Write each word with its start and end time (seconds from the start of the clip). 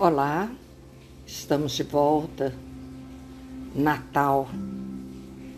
Olá, 0.00 0.48
estamos 1.26 1.72
de 1.72 1.82
volta. 1.82 2.54
Natal. 3.74 4.48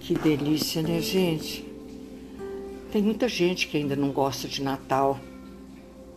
Que 0.01 0.15
delícia, 0.15 0.81
né, 0.81 0.99
gente? 1.03 1.63
Tem 2.91 3.03
muita 3.03 3.29
gente 3.29 3.69
que 3.69 3.77
ainda 3.77 3.95
não 3.95 4.11
gosta 4.13 4.49
de 4.49 4.63
Natal, 4.63 5.21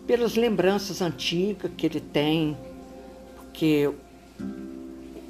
pelas 0.08 0.36
lembranças 0.36 1.02
antigas 1.02 1.70
que 1.76 1.86
ele 1.86 2.00
tem, 2.00 2.58
porque 3.36 3.92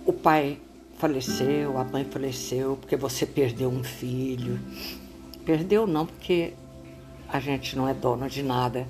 o 0.05 0.13
pai 0.13 0.59
faleceu, 0.99 1.79
a 1.79 1.83
mãe 1.83 2.05
faleceu, 2.05 2.77
porque 2.79 2.95
você 2.95 3.25
perdeu 3.25 3.71
um 3.71 3.83
filho. 3.83 4.59
Perdeu 5.43 5.87
não, 5.87 6.05
porque 6.05 6.53
a 7.27 7.39
gente 7.39 7.75
não 7.75 7.89
é 7.89 7.93
dono 7.95 8.29
de 8.29 8.43
nada. 8.43 8.87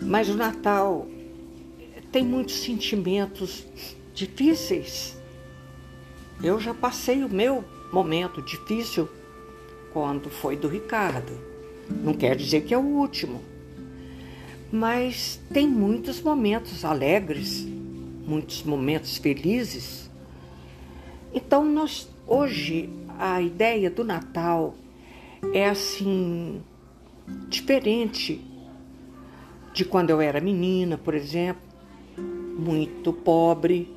Mas 0.00 0.28
o 0.28 0.34
Natal 0.34 1.06
tem 2.16 2.24
muitos 2.24 2.54
sentimentos 2.60 3.66
difíceis. 4.14 5.18
Eu 6.42 6.58
já 6.58 6.72
passei 6.72 7.22
o 7.22 7.28
meu 7.28 7.62
momento 7.92 8.40
difícil 8.40 9.06
quando 9.92 10.30
foi 10.30 10.56
do 10.56 10.66
Ricardo. 10.66 11.38
Não 12.02 12.14
quer 12.14 12.34
dizer 12.34 12.62
que 12.62 12.72
é 12.72 12.78
o 12.78 12.80
último. 12.80 13.42
Mas 14.72 15.38
tem 15.52 15.68
muitos 15.68 16.22
momentos 16.22 16.86
alegres, 16.86 17.66
muitos 18.26 18.62
momentos 18.62 19.18
felizes. 19.18 20.10
Então 21.34 21.66
nós 21.66 22.08
hoje 22.26 22.88
a 23.18 23.42
ideia 23.42 23.90
do 23.90 24.02
Natal 24.02 24.74
é 25.52 25.68
assim 25.68 26.62
diferente 27.50 28.42
de 29.74 29.84
quando 29.84 30.08
eu 30.08 30.22
era 30.22 30.40
menina, 30.40 30.96
por 30.96 31.14
exemplo, 31.14 31.65
muito 32.56 33.12
pobre. 33.12 33.94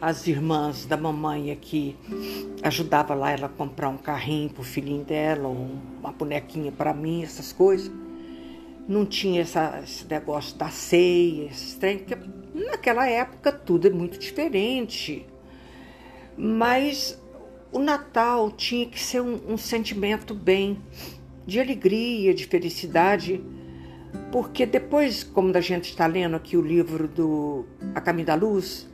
As 0.00 0.26
irmãs 0.26 0.84
da 0.84 0.96
mamãe 0.96 1.50
aqui 1.50 1.96
ajudavam 2.62 3.18
lá 3.18 3.30
ela 3.30 3.46
a 3.46 3.48
comprar 3.48 3.88
um 3.88 3.96
carrinho 3.96 4.50
para 4.50 4.60
o 4.60 4.64
filhinho 4.64 5.04
dela, 5.04 5.48
uma 5.48 6.12
bonequinha 6.12 6.70
para 6.70 6.92
mim, 6.92 7.22
essas 7.22 7.52
coisas. 7.52 7.90
Não 8.86 9.06
tinha 9.06 9.40
essa, 9.40 9.80
esse 9.82 10.06
negócio 10.06 10.56
da 10.56 10.68
ceia, 10.68 11.46
esse 11.46 11.78
trem, 11.78 12.04
naquela 12.54 13.08
época 13.08 13.50
tudo 13.50 13.88
é 13.88 13.90
muito 13.90 14.18
diferente. 14.18 15.26
Mas 16.36 17.18
o 17.72 17.78
Natal 17.78 18.50
tinha 18.50 18.86
que 18.86 19.00
ser 19.00 19.22
um, 19.22 19.40
um 19.48 19.56
sentimento 19.56 20.34
bem 20.34 20.78
de 21.46 21.58
alegria, 21.58 22.34
de 22.34 22.44
felicidade 22.44 23.42
porque 24.30 24.66
depois, 24.66 25.22
como 25.24 25.56
a 25.56 25.60
gente 25.60 25.90
está 25.90 26.06
lendo 26.06 26.36
aqui 26.36 26.56
o 26.56 26.62
livro 26.62 27.08
do 27.08 27.64
A 27.94 28.00
Caminho 28.00 28.26
da 28.26 28.34
Luz, 28.34 28.88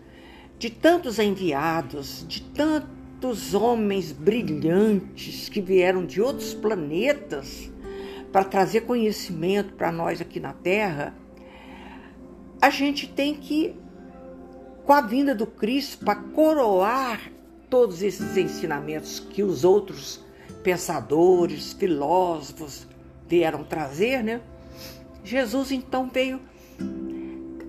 de 0.59 0.71
tantos 0.71 1.19
enviados, 1.19 2.25
de 2.29 2.43
tantos 2.43 3.55
homens 3.55 4.13
brilhantes 4.13 5.49
que 5.49 5.61
vieram 5.61 6.07
de 6.07 6.21
outros 6.21 6.55
planetas 6.55 7.71
para 8.31 8.45
trazer 8.45 8.83
conhecimento 8.83 9.75
para 9.75 9.91
nós 9.91 10.21
aqui 10.21 10.39
na 10.39 10.53
Terra, 10.53 11.15
a 12.61 12.71
gente 12.71 13.09
tem 13.09 13.35
que, 13.35 13.75
com 14.85 14.93
a 14.93 15.01
vinda 15.01 15.35
do 15.35 15.47
Cristo, 15.47 16.05
para 16.05 16.15
coroar 16.15 17.33
todos 17.69 18.03
esses 18.03 18.37
ensinamentos 18.37 19.19
que 19.19 19.43
os 19.43 19.65
outros 19.65 20.25
pensadores, 20.63 21.73
filósofos 21.73 22.87
vieram 23.27 23.65
trazer, 23.65 24.23
né? 24.23 24.41
Jesus 25.25 25.71
então 25.71 26.11
veio 26.13 26.41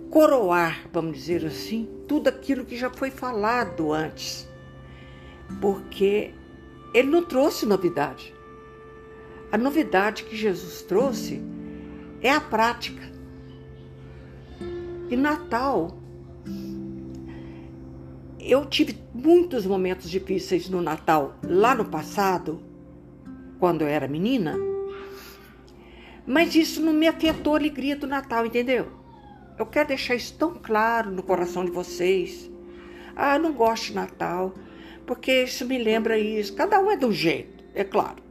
coroar, 0.09 0.87
vamos 0.91 1.17
dizer 1.17 1.45
assim, 1.45 1.87
tudo 2.07 2.27
aquilo 2.27 2.65
que 2.65 2.77
já 2.77 2.89
foi 2.89 3.09
falado 3.09 3.91
antes. 3.91 4.47
Porque 5.61 6.33
ele 6.93 7.09
não 7.09 7.23
trouxe 7.23 7.65
novidade. 7.65 8.33
A 9.51 9.57
novidade 9.57 10.23
que 10.23 10.35
Jesus 10.35 10.81
trouxe 10.81 11.41
é 12.21 12.31
a 12.31 12.41
prática. 12.41 13.03
E 15.09 15.15
Natal, 15.15 15.97
eu 18.39 18.65
tive 18.65 18.97
muitos 19.13 19.65
momentos 19.65 20.09
difíceis 20.09 20.69
no 20.69 20.81
Natal 20.81 21.35
lá 21.43 21.75
no 21.75 21.85
passado, 21.85 22.61
quando 23.59 23.83
eu 23.83 23.87
era 23.87 24.07
menina 24.07 24.72
mas 26.25 26.55
isso 26.55 26.81
não 26.81 26.93
me 26.93 27.07
afetou 27.07 27.53
a 27.53 27.57
alegria 27.57 27.95
do 27.95 28.07
Natal, 28.07 28.45
entendeu? 28.45 28.87
Eu 29.57 29.65
quero 29.65 29.89
deixar 29.89 30.15
isso 30.15 30.35
tão 30.37 30.55
claro 30.55 31.11
no 31.11 31.21
coração 31.21 31.63
de 31.63 31.71
vocês. 31.71 32.49
Ah, 33.15 33.37
não 33.37 33.53
gosto 33.53 33.87
de 33.87 33.95
Natal, 33.95 34.53
porque 35.05 35.43
isso 35.43 35.65
me 35.65 35.77
lembra 35.77 36.17
isso. 36.17 36.55
Cada 36.55 36.79
um 36.79 36.89
é 36.89 36.97
um 37.05 37.11
jeito, 37.11 37.63
é 37.75 37.83
claro. 37.83 38.23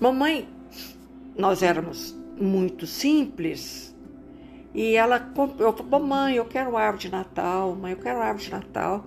Mamãe, 0.00 0.48
nós 1.36 1.62
éramos 1.62 2.16
muito 2.38 2.86
simples 2.86 3.94
e 4.74 4.94
ela 4.94 5.20
comprou. 5.20 5.68
Eu 5.68 5.76
falei, 5.76 5.90
mamãe, 5.90 6.34
eu 6.36 6.44
quero 6.46 6.76
árvore 6.76 7.02
de 7.02 7.10
Natal, 7.10 7.74
mãe, 7.74 7.92
eu 7.92 7.98
quero 7.98 8.20
árvore 8.20 8.44
de 8.44 8.50
Natal. 8.50 9.06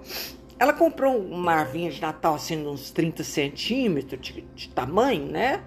Ela 0.59 0.73
comprou 0.73 1.17
uma 1.17 1.53
arvinha 1.53 1.89
de 1.89 1.99
Natal 1.99 2.35
assim, 2.35 2.65
uns 2.67 2.91
30 2.91 3.23
centímetros 3.23 4.21
de, 4.21 4.41
de 4.41 4.69
tamanho, 4.69 5.25
né? 5.25 5.63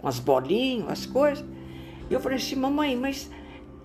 Com 0.00 0.08
as 0.08 0.18
bolinhas, 0.18 0.88
as 0.88 1.06
coisas. 1.06 1.44
E 2.08 2.14
eu 2.14 2.20
falei 2.20 2.38
assim, 2.38 2.56
mamãe, 2.56 2.96
mas 2.96 3.30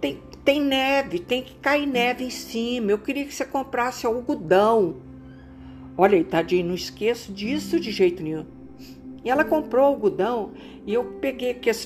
tem, 0.01 0.19
tem 0.43 0.61
neve, 0.61 1.19
tem 1.19 1.43
que 1.43 1.55
cair 1.55 1.85
neve 1.85 2.23
em 2.23 2.29
cima. 2.29 2.91
Eu 2.91 2.97
queria 2.97 3.25
que 3.25 3.33
você 3.33 3.45
comprasse 3.45 4.05
algodão. 4.05 4.97
Olha 5.97 6.17
aí, 6.17 6.23
tadinho, 6.23 6.67
não 6.67 6.75
esqueço 6.75 7.31
disso 7.31 7.79
de 7.79 7.91
jeito 7.91 8.21
nenhum. 8.21 8.45
E 9.23 9.29
ela 9.29 9.43
comprou 9.43 9.85
algodão 9.85 10.51
e 10.85 10.93
eu 10.93 11.03
peguei 11.19 11.51
aquelas 11.51 11.85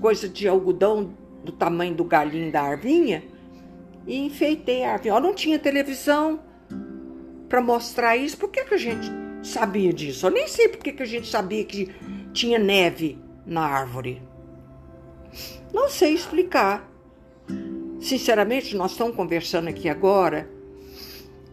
coisas 0.00 0.32
de 0.32 0.48
algodão 0.48 1.12
do 1.44 1.52
tamanho 1.52 1.94
do 1.94 2.04
galinho 2.04 2.50
da 2.50 2.62
arvinha 2.62 3.22
e 4.06 4.16
enfeitei 4.16 4.84
a 4.84 4.92
arvinha. 4.92 5.14
Eu 5.14 5.20
não 5.20 5.34
tinha 5.34 5.58
televisão 5.58 6.40
para 7.48 7.60
mostrar 7.60 8.16
isso. 8.16 8.38
Por 8.38 8.50
que, 8.50 8.64
que 8.64 8.74
a 8.74 8.78
gente 8.78 9.10
sabia 9.42 9.92
disso? 9.92 10.26
Eu 10.26 10.30
nem 10.30 10.48
sei 10.48 10.68
por 10.68 10.78
que, 10.78 10.92
que 10.92 11.02
a 11.02 11.06
gente 11.06 11.28
sabia 11.28 11.64
que 11.64 11.90
tinha 12.32 12.58
neve 12.58 13.18
na 13.48 13.62
árvore? 13.62 14.22
Não 15.72 15.88
sei 15.88 16.12
explicar. 16.14 16.88
Sinceramente, 18.00 18.76
nós 18.76 18.92
estamos 18.92 19.16
conversando 19.16 19.68
aqui 19.68 19.88
agora 19.88 20.48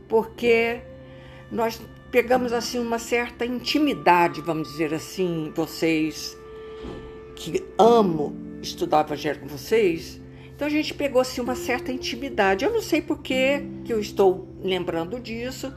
porque 0.08 0.82
nós 1.52 1.82
pegamos 2.12 2.54
assim 2.54 2.80
uma 2.80 3.00
certa 3.00 3.46
intimidade, 3.46 4.42
vamos 4.42 4.70
dizer 4.70 4.94
assim, 4.94 5.52
vocês 5.56 6.38
que 7.36 7.64
amo 7.78 8.36
estudar 8.62 9.06
evangelho 9.06 9.40
com 9.40 9.48
vocês. 9.48 10.22
Então 10.56 10.68
a 10.68 10.72
gente 10.72 10.94
pegou 10.94 11.22
assim 11.22 11.42
uma 11.42 11.56
certa 11.56 11.92
intimidade. 11.92 12.64
Eu 12.64 12.72
não 12.72 12.82
sei 12.82 13.02
por 13.02 13.22
que 13.22 13.62
que 13.84 13.92
eu 13.92 14.00
estou 14.00 14.48
lembrando 14.62 15.20
disso. 15.20 15.74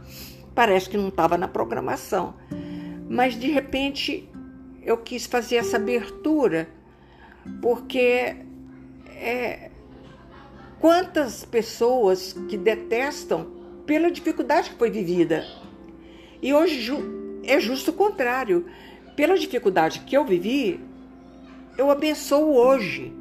Parece 0.54 0.88
que 0.88 0.96
não 0.96 1.08
estava 1.08 1.36
na 1.36 1.48
programação. 1.48 2.34
Mas 3.08 3.38
de 3.38 3.50
repente 3.50 4.28
eu 4.88 4.96
quis 4.96 5.26
fazer 5.26 5.56
essa 5.56 5.76
abertura, 5.76 6.66
porque 7.60 8.36
é, 9.14 9.70
quantas 10.80 11.44
pessoas 11.44 12.32
que 12.48 12.56
detestam 12.56 13.52
pela 13.84 14.10
dificuldade 14.10 14.70
que 14.70 14.76
foi 14.76 14.90
vivida. 14.90 15.46
E 16.40 16.54
hoje 16.54 16.90
é 17.44 17.60
justo 17.60 17.90
o 17.90 17.94
contrário. 17.94 18.64
Pela 19.14 19.36
dificuldade 19.36 20.00
que 20.00 20.16
eu 20.16 20.24
vivi, 20.24 20.80
eu 21.76 21.90
abençoo 21.90 22.54
hoje. 22.54 23.12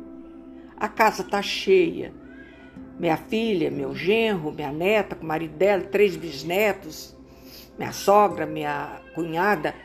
A 0.78 0.88
casa 0.88 1.22
está 1.22 1.42
cheia. 1.42 2.14
Minha 2.98 3.18
filha, 3.18 3.70
meu 3.70 3.94
genro, 3.94 4.54
minha 4.54 4.72
neta, 4.72 5.16
com 5.16 5.26
o 5.26 5.28
marido 5.28 5.58
dela, 5.58 5.84
três 5.84 6.16
bisnetos, 6.16 7.14
minha 7.78 7.92
sogra, 7.92 8.46
minha 8.46 9.02
cunhada 9.14 9.76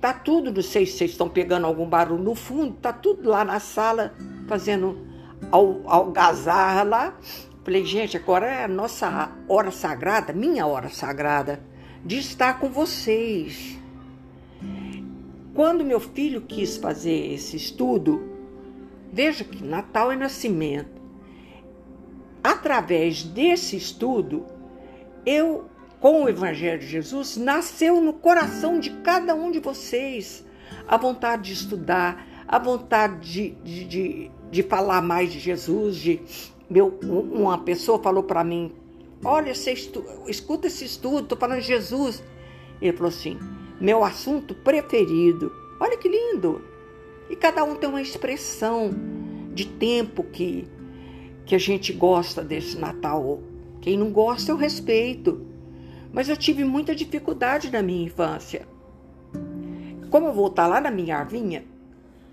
Tá 0.00 0.12
tudo, 0.12 0.52
não 0.52 0.62
sei 0.62 0.86
se 0.86 0.98
vocês 0.98 1.10
estão 1.10 1.28
pegando 1.28 1.66
algum 1.66 1.86
barulho 1.88 2.22
no 2.22 2.34
fundo, 2.34 2.74
tá 2.74 2.92
tudo 2.92 3.28
lá 3.28 3.44
na 3.44 3.58
sala 3.58 4.14
fazendo 4.46 5.06
algazarra 5.50 6.82
lá. 6.84 7.18
Falei, 7.64 7.84
gente, 7.84 8.16
agora 8.16 8.46
é 8.46 8.64
a 8.64 8.68
nossa 8.68 9.32
hora 9.48 9.70
sagrada, 9.70 10.32
minha 10.32 10.66
hora 10.66 10.88
sagrada, 10.88 11.60
de 12.04 12.18
estar 12.18 12.60
com 12.60 12.70
vocês. 12.70 13.76
Quando 15.52 15.84
meu 15.84 15.98
filho 15.98 16.42
quis 16.42 16.76
fazer 16.76 17.32
esse 17.34 17.56
estudo, 17.56 18.32
veja 19.12 19.42
que 19.42 19.64
Natal 19.64 20.12
é 20.12 20.16
nascimento. 20.16 21.02
Através 22.42 23.24
desse 23.24 23.76
estudo, 23.76 24.46
eu 25.26 25.66
com 26.00 26.24
o 26.24 26.28
Evangelho 26.28 26.78
de 26.78 26.86
Jesus 26.86 27.36
nasceu 27.36 28.00
no 28.00 28.12
coração 28.12 28.78
de 28.78 28.90
cada 29.02 29.34
um 29.34 29.50
de 29.50 29.58
vocês 29.58 30.44
a 30.86 30.96
vontade 30.96 31.42
de 31.42 31.52
estudar, 31.52 32.26
a 32.46 32.58
vontade 32.58 33.20
de, 33.20 33.50
de, 33.62 33.84
de, 33.84 34.30
de 34.50 34.62
falar 34.62 35.02
mais 35.02 35.32
de 35.32 35.38
Jesus, 35.38 35.96
de 35.96 36.20
meu, 36.68 36.98
uma 37.02 37.58
pessoa 37.58 37.98
falou 37.98 38.22
para 38.22 38.44
mim: 38.44 38.72
Olha, 39.24 39.54
você 39.54 39.72
estu, 39.72 40.04
escuta 40.26 40.66
esse 40.66 40.84
estudo, 40.84 41.20
estou 41.20 41.38
falando 41.38 41.60
de 41.60 41.66
Jesus. 41.66 42.22
Ele 42.80 42.92
falou 42.96 43.08
assim: 43.08 43.38
Meu 43.80 44.04
assunto 44.04 44.54
preferido. 44.54 45.52
Olha 45.80 45.96
que 45.96 46.08
lindo! 46.08 46.62
E 47.30 47.36
cada 47.36 47.64
um 47.64 47.74
tem 47.76 47.88
uma 47.88 48.02
expressão 48.02 48.90
de 49.54 49.66
tempo 49.66 50.24
que, 50.24 50.66
que 51.44 51.54
a 51.54 51.58
gente 51.58 51.92
gosta 51.92 52.42
desse 52.42 52.78
Natal. 52.78 53.40
Quem 53.80 53.96
não 53.96 54.10
gosta, 54.10 54.52
eu 54.52 54.56
respeito. 54.56 55.46
Mas 56.12 56.28
eu 56.28 56.36
tive 56.36 56.64
muita 56.64 56.94
dificuldade 56.94 57.70
na 57.70 57.82
minha 57.82 58.06
infância. 58.06 58.66
Como 60.10 60.26
eu 60.26 60.32
vou 60.32 60.46
estar 60.48 60.66
lá 60.66 60.80
na 60.80 60.90
minha 60.90 61.16
arvinha, 61.16 61.64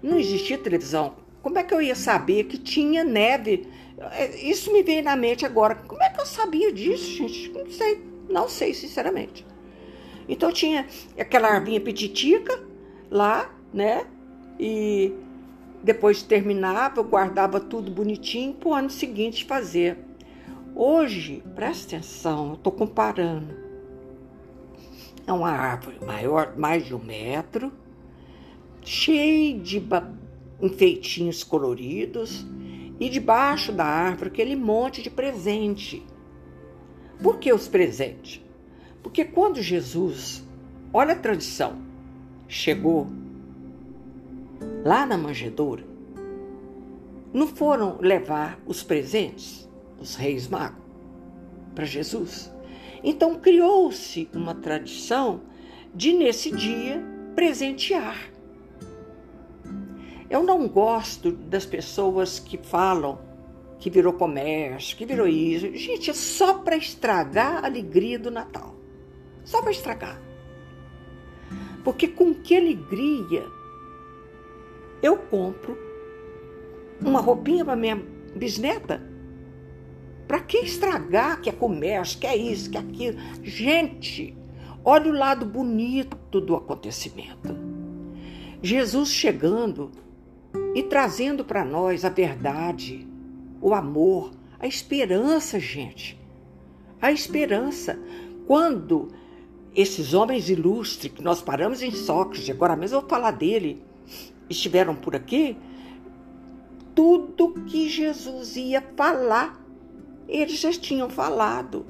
não 0.02 0.18
existia 0.18 0.58
televisão. 0.58 1.16
Como 1.42 1.58
é 1.60 1.64
que 1.64 1.74
eu 1.74 1.82
ia 1.82 1.96
saber 1.96 2.46
que 2.46 2.58
tinha 2.58 3.04
neve? 3.04 3.68
É, 4.14 4.42
isso 4.42 4.72
me 4.72 4.82
veio 4.82 5.04
na 5.04 5.16
mente 5.16 5.46
agora. 5.46 5.76
Como 5.76 6.02
é 6.02 6.10
que 6.10 6.20
eu 6.20 6.26
sabia 6.26 6.72
disso, 6.72 7.12
gente? 7.12 7.52
Não 7.52 7.70
sei, 7.70 8.02
não 8.30 8.50
sei, 8.50 8.74
sinceramente. 8.74 9.46
Então 10.28 10.52
tinha 10.52 10.88
aquela 11.20 11.50
arvinha 11.50 11.80
petitica 11.80 12.60
lá, 13.12 13.54
né? 13.74 14.06
E 14.60 15.14
depois 15.84 16.24
terminava, 16.24 17.00
eu 17.00 17.04
guardava 17.04 17.60
tudo 17.60 17.92
bonitinho 17.92 18.54
para 18.54 18.70
o 18.70 18.74
ano 18.74 18.90
seguinte 18.90 19.46
fazer. 19.46 19.98
Hoje, 20.76 21.44
presta 21.54 21.96
atenção, 21.96 22.50
eu 22.50 22.54
estou 22.56 22.72
comparando. 22.72 23.65
É 25.28 25.34
uma 25.34 25.50
árvore 25.50 25.98
maior, 26.06 26.56
mais 26.58 26.86
de 26.86 26.94
um 26.94 27.04
metro, 27.04 27.72
cheia 28.84 29.58
de 29.60 29.84
enfeitinhos 30.62 31.44
coloridos, 31.44 32.46
e 33.00 33.10
debaixo 33.10 33.72
da 33.72 33.86
árvore 33.86 34.30
aquele 34.30 34.56
monte 34.56 35.02
de 35.02 35.10
presente. 35.10 36.06
Por 37.22 37.40
que 37.40 37.52
os 37.52 37.68
presentes? 37.68 38.42
Porque 39.04 39.26
quando 39.26 39.62
Jesus, 39.62 40.44
olha 40.94 41.14
a 41.14 41.20
tradição, 41.20 41.82
chegou 42.48 43.08
lá 44.84 45.06
na 45.06 45.18
manjedoura, 45.18 45.84
não 47.34 47.48
foram 47.48 47.98
levar 48.00 48.60
os 48.66 48.82
presentes, 48.82 49.70
os 50.00 50.16
reis 50.16 50.48
magos, 50.48 50.82
para 51.74 51.86
Jesus. 51.86 52.55
Então 53.08 53.36
criou-se 53.36 54.28
uma 54.34 54.56
tradição 54.56 55.42
de, 55.94 56.12
nesse 56.12 56.50
dia, 56.50 57.06
presentear. 57.36 58.32
Eu 60.28 60.42
não 60.42 60.68
gosto 60.68 61.32
das 61.32 61.68
pessoas 61.68 62.40
que 62.40 62.58
falam 62.58 63.20
que 63.78 63.92
virou 63.92 64.12
comércio, 64.12 64.98
que 64.98 65.06
virou 65.06 65.28
isso. 65.28 65.72
Gente, 65.76 66.10
é 66.10 66.14
só 66.14 66.56
para 66.56 66.76
estragar 66.76 67.64
a 67.64 67.68
alegria 67.68 68.18
do 68.18 68.32
Natal. 68.32 68.76
Só 69.44 69.62
para 69.62 69.70
estragar. 69.70 70.20
Porque 71.84 72.08
com 72.08 72.34
que 72.34 72.58
alegria 72.58 73.46
eu 75.04 75.16
compro 75.16 75.78
uma 77.00 77.22
roupinha 77.22 77.64
para 77.64 77.76
minha 77.76 78.04
bisneta? 78.36 79.05
Para 80.28 80.40
que 80.40 80.58
estragar 80.58 81.42
que 81.42 81.50
é 81.50 81.54
comércio, 81.54 82.20
que 82.20 82.28
é 82.28 82.36
isso, 82.36 82.70
que 82.70 82.78
é 82.78 82.80
aquilo? 82.80 83.18
Gente, 83.44 84.36
olha 84.84 85.12
o 85.12 85.16
lado 85.16 85.46
bonito 85.46 86.42
do 86.42 86.56
acontecimento. 86.56 87.56
Jesus 88.62 89.10
chegando 89.10 89.92
e 90.74 90.82
trazendo 90.84 91.46
para 91.46 91.64
nós 91.64 92.04
a 92.04 92.10
verdade, 92.10 93.08
o 93.62 93.74
amor, 93.74 94.32
a 94.60 94.68
esperança, 94.68 95.60
gente. 95.60 96.20
A 97.02 97.12
esperança. 97.12 98.00
Quando 98.48 99.10
esses 99.76 100.14
homens 100.14 100.50
ilustres, 100.50 101.12
que 101.12 101.22
nós 101.22 101.42
paramos 101.42 101.82
em 101.82 101.92
Sócrates, 101.92 102.50
agora 102.50 102.76
mesmo 102.76 102.98
eu 102.98 103.02
vou 103.02 103.10
falar 103.10 103.32
dele, 103.32 103.84
estiveram 104.50 104.96
por 104.96 105.16
aqui, 105.16 105.58
tudo 106.96 107.54
que 107.66 107.90
Jesus 107.90 108.56
ia 108.56 108.82
falar, 108.96 109.62
eles 110.28 110.60
já 110.60 110.72
tinham 110.72 111.10
falado. 111.10 111.86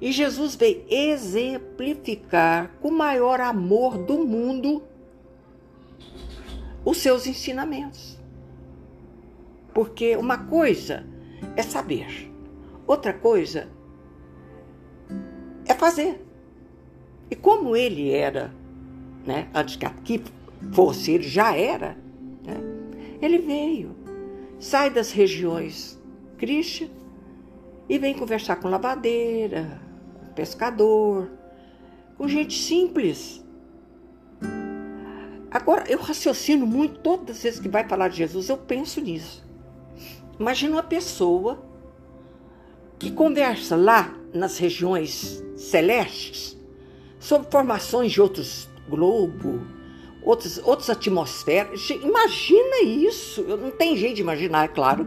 E 0.00 0.10
Jesus 0.10 0.54
veio 0.54 0.84
exemplificar 0.88 2.72
com 2.80 2.88
o 2.88 2.92
maior 2.92 3.40
amor 3.40 3.96
do 3.98 4.18
mundo 4.18 4.82
os 6.84 6.98
seus 6.98 7.26
ensinamentos. 7.26 8.18
Porque 9.72 10.16
uma 10.16 10.36
coisa 10.36 11.06
é 11.56 11.62
saber, 11.62 12.30
outra 12.86 13.12
coisa 13.12 13.68
é 15.66 15.74
fazer. 15.74 16.20
E 17.30 17.36
como 17.36 17.76
ele 17.76 18.10
era, 18.10 18.52
né, 19.24 19.48
antes 19.54 19.76
que 19.76 19.86
aqui 19.86 20.22
fosse, 20.72 21.12
ele 21.12 21.28
já 21.28 21.56
era, 21.56 21.96
né, 22.44 22.56
ele 23.22 23.38
veio, 23.38 23.94
sai 24.58 24.90
das 24.90 25.12
regiões 25.12 25.98
cristãs 26.36 27.01
e 27.88 27.98
vem 27.98 28.14
conversar 28.14 28.56
com 28.56 28.68
lavadeira, 28.68 29.80
com 30.18 30.34
pescador, 30.34 31.30
com 32.16 32.28
gente 32.28 32.58
simples 32.58 33.42
Agora, 35.52 35.84
eu 35.86 35.98
raciocino 35.98 36.66
muito, 36.66 37.00
todas 37.00 37.36
as 37.36 37.42
vezes 37.42 37.60
que 37.60 37.68
vai 37.68 37.86
falar 37.86 38.08
de 38.08 38.16
Jesus, 38.16 38.48
eu 38.48 38.56
penso 38.56 39.02
nisso. 39.02 39.46
Imagina 40.40 40.76
uma 40.76 40.82
pessoa 40.82 41.62
que 42.98 43.10
conversa 43.10 43.76
lá 43.76 44.14
nas 44.32 44.56
regiões 44.56 45.44
celestes 45.54 46.56
sobre 47.18 47.50
formações 47.50 48.12
de 48.12 48.20
outros 48.22 48.66
globos, 48.88 49.60
outros, 50.22 50.56
outras 50.64 50.88
atmosferas. 50.88 51.90
Imagina 51.90 52.82
isso! 52.82 53.42
Eu 53.42 53.58
não 53.58 53.70
tem 53.70 53.94
jeito 53.94 54.16
de 54.16 54.22
imaginar, 54.22 54.64
é 54.64 54.68
claro. 54.68 55.06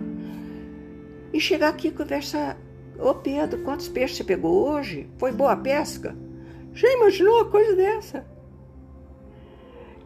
E 1.34 1.40
chegar 1.40 1.70
aqui 1.70 1.88
e 1.88 1.92
conversar. 1.92 2.56
Ô 3.00 3.14
Pedro, 3.14 3.62
quantos 3.64 3.88
peixes 3.88 4.18
você 4.18 4.24
pegou 4.24 4.70
hoje? 4.70 5.10
Foi 5.18 5.32
boa 5.32 5.52
a 5.52 5.58
pesca? 5.58 6.16
Já 6.74 6.92
imaginou 6.94 7.36
uma 7.36 7.46
coisa 7.46 7.76
dessa? 7.76 8.26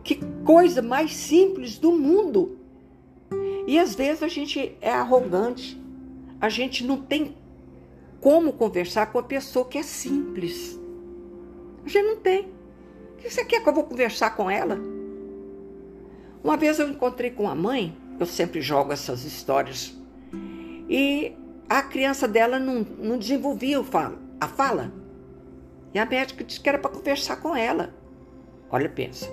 Que 0.03 0.15
coisa 0.43 0.81
mais 0.81 1.13
simples 1.13 1.77
do 1.77 1.91
mundo. 1.91 2.57
E 3.67 3.77
às 3.77 3.93
vezes 3.93 4.23
a 4.23 4.27
gente 4.27 4.75
é 4.81 4.91
arrogante, 4.91 5.79
a 6.41 6.49
gente 6.49 6.83
não 6.83 6.97
tem 6.97 7.35
como 8.19 8.53
conversar 8.53 9.11
com 9.11 9.19
a 9.19 9.23
pessoa 9.23 9.65
que 9.65 9.77
é 9.77 9.83
simples. 9.83 10.79
A 11.85 11.89
gente 11.89 12.05
não 12.05 12.17
tem. 12.17 12.47
O 13.13 13.17
que 13.17 13.29
você 13.29 13.45
quer 13.45 13.61
que 13.61 13.69
eu 13.69 13.73
vou 13.73 13.83
conversar 13.83 14.35
com 14.35 14.49
ela? 14.49 14.79
Uma 16.43 16.57
vez 16.57 16.79
eu 16.79 16.89
encontrei 16.89 17.29
com 17.29 17.47
a 17.47 17.53
mãe, 17.53 17.95
eu 18.19 18.25
sempre 18.25 18.61
jogo 18.61 18.93
essas 18.93 19.23
histórias, 19.25 19.95
e 20.89 21.33
a 21.69 21.83
criança 21.83 22.27
dela 22.27 22.57
não, 22.57 22.81
não 22.81 23.17
desenvolvia 23.17 23.79
a 23.79 24.47
fala. 24.47 24.91
E 25.93 25.99
a 25.99 26.05
médica 26.05 26.43
disse 26.43 26.59
que 26.59 26.67
era 26.67 26.79
para 26.79 26.89
conversar 26.89 27.37
com 27.37 27.55
ela. 27.55 27.93
Olha, 28.71 28.89
pensa. 28.89 29.29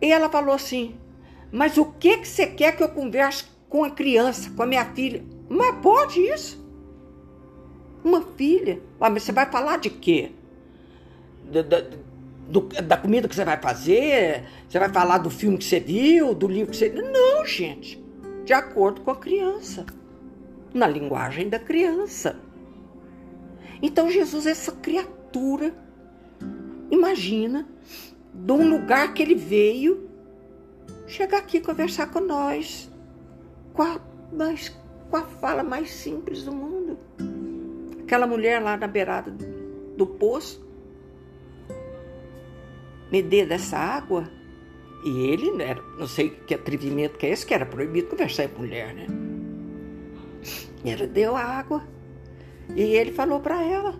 E 0.00 0.10
ela 0.10 0.28
falou 0.30 0.54
assim: 0.54 0.96
Mas 1.52 1.76
o 1.76 1.84
que, 1.84 2.18
que 2.18 2.28
você 2.28 2.46
quer 2.46 2.76
que 2.76 2.82
eu 2.82 2.88
converse 2.88 3.44
com 3.68 3.84
a 3.84 3.90
criança, 3.90 4.50
com 4.50 4.62
a 4.62 4.66
minha 4.66 4.84
filha? 4.94 5.22
Mas 5.48 5.76
pode 5.82 6.20
isso? 6.20 6.64
Uma 8.02 8.22
filha? 8.22 8.80
Ah, 9.00 9.10
mas 9.10 9.22
você 9.22 9.32
vai 9.32 9.46
falar 9.50 9.78
de 9.78 9.90
quê? 9.90 10.32
Da, 11.50 11.62
da, 11.62 11.84
do, 12.48 12.60
da 12.60 12.96
comida 12.96 13.28
que 13.28 13.34
você 13.34 13.44
vai 13.44 13.60
fazer? 13.60 14.44
Você 14.68 14.78
vai 14.78 14.88
falar 14.88 15.18
do 15.18 15.30
filme 15.30 15.58
que 15.58 15.64
você 15.64 15.80
viu, 15.80 16.34
do 16.34 16.46
livro 16.46 16.70
que 16.70 16.76
você. 16.76 16.88
Não, 16.90 17.44
gente. 17.44 18.02
De 18.44 18.52
acordo 18.52 19.00
com 19.00 19.10
a 19.10 19.16
criança. 19.16 19.84
Na 20.76 20.86
linguagem 20.86 21.48
da 21.48 21.58
criança. 21.58 22.38
Então, 23.80 24.10
Jesus 24.10 24.44
essa 24.44 24.72
criatura. 24.72 25.74
Imagina 26.90 27.66
de 28.34 28.52
um 28.52 28.68
lugar 28.68 29.14
que 29.14 29.22
ele 29.22 29.34
veio, 29.34 30.10
chegar 31.06 31.38
aqui 31.38 31.60
conversar 31.60 32.10
com 32.10 32.20
nós, 32.20 32.90
com 33.72 33.82
a, 33.82 33.98
com 35.10 35.16
a 35.16 35.22
fala 35.22 35.62
mais 35.62 35.90
simples 35.90 36.44
do 36.44 36.52
mundo. 36.52 36.98
Aquela 38.02 38.26
mulher 38.26 38.62
lá 38.62 38.76
na 38.76 38.86
beirada 38.86 39.30
do 39.96 40.06
poço, 40.06 40.62
me 43.10 43.22
dê 43.22 43.46
dessa 43.46 43.78
água. 43.78 44.30
E 45.04 45.28
ele, 45.28 45.52
né, 45.52 45.74
não 45.98 46.06
sei 46.06 46.28
que 46.28 46.54
atrevimento 46.54 47.16
que 47.16 47.24
é 47.24 47.30
esse, 47.30 47.46
que 47.46 47.54
era 47.54 47.64
proibido 47.64 48.08
conversar 48.08 48.48
com 48.48 48.60
mulher, 48.60 48.94
né? 48.94 49.06
Ele 50.84 51.06
deu 51.06 51.36
a 51.36 51.42
água 51.42 51.82
e 52.74 52.82
ele 52.82 53.12
falou 53.12 53.40
para 53.40 53.62
ela: 53.62 53.94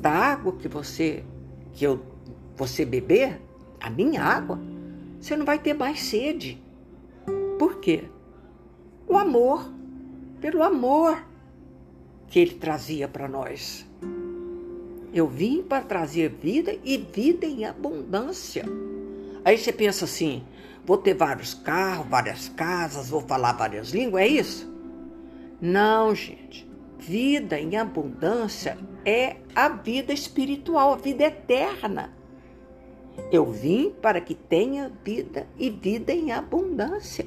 da 0.00 0.10
água 0.10 0.52
que 0.52 0.68
você, 0.68 1.24
que 1.72 1.84
eu 1.84 2.00
você 2.56 2.84
beber 2.84 3.40
a 3.80 3.90
minha 3.90 4.22
água, 4.22 4.60
você 5.20 5.36
não 5.36 5.44
vai 5.44 5.58
ter 5.58 5.74
mais 5.74 6.02
sede. 6.02 6.62
Por 7.58 7.78
quê? 7.78 8.04
O 9.06 9.16
amor 9.16 9.72
pelo 10.40 10.62
amor 10.62 11.24
que 12.26 12.40
ele 12.40 12.54
trazia 12.54 13.06
para 13.06 13.28
nós. 13.28 13.86
Eu 15.14 15.28
vim 15.28 15.62
para 15.62 15.84
trazer 15.84 16.30
vida 16.30 16.74
e 16.82 16.96
vida 16.96 17.46
em 17.46 17.64
abundância. 17.64 18.64
Aí 19.44 19.56
você 19.56 19.72
pensa 19.72 20.04
assim: 20.04 20.42
vou 20.84 20.96
ter 20.96 21.14
vários 21.14 21.54
carros, 21.54 22.08
várias 22.08 22.48
casas, 22.48 23.10
vou 23.10 23.20
falar 23.20 23.52
várias 23.52 23.90
línguas, 23.90 24.24
é 24.24 24.28
isso? 24.28 24.71
Não, 25.62 26.12
gente. 26.12 26.68
Vida 26.98 27.58
em 27.58 27.76
abundância 27.76 28.76
é 29.04 29.36
a 29.54 29.68
vida 29.68 30.12
espiritual, 30.12 30.92
a 30.92 30.96
vida 30.96 31.22
eterna. 31.22 32.12
Eu 33.30 33.46
vim 33.46 33.90
para 33.90 34.20
que 34.20 34.34
tenha 34.34 34.90
vida 35.04 35.46
e 35.56 35.70
vida 35.70 36.12
em 36.12 36.32
abundância. 36.32 37.26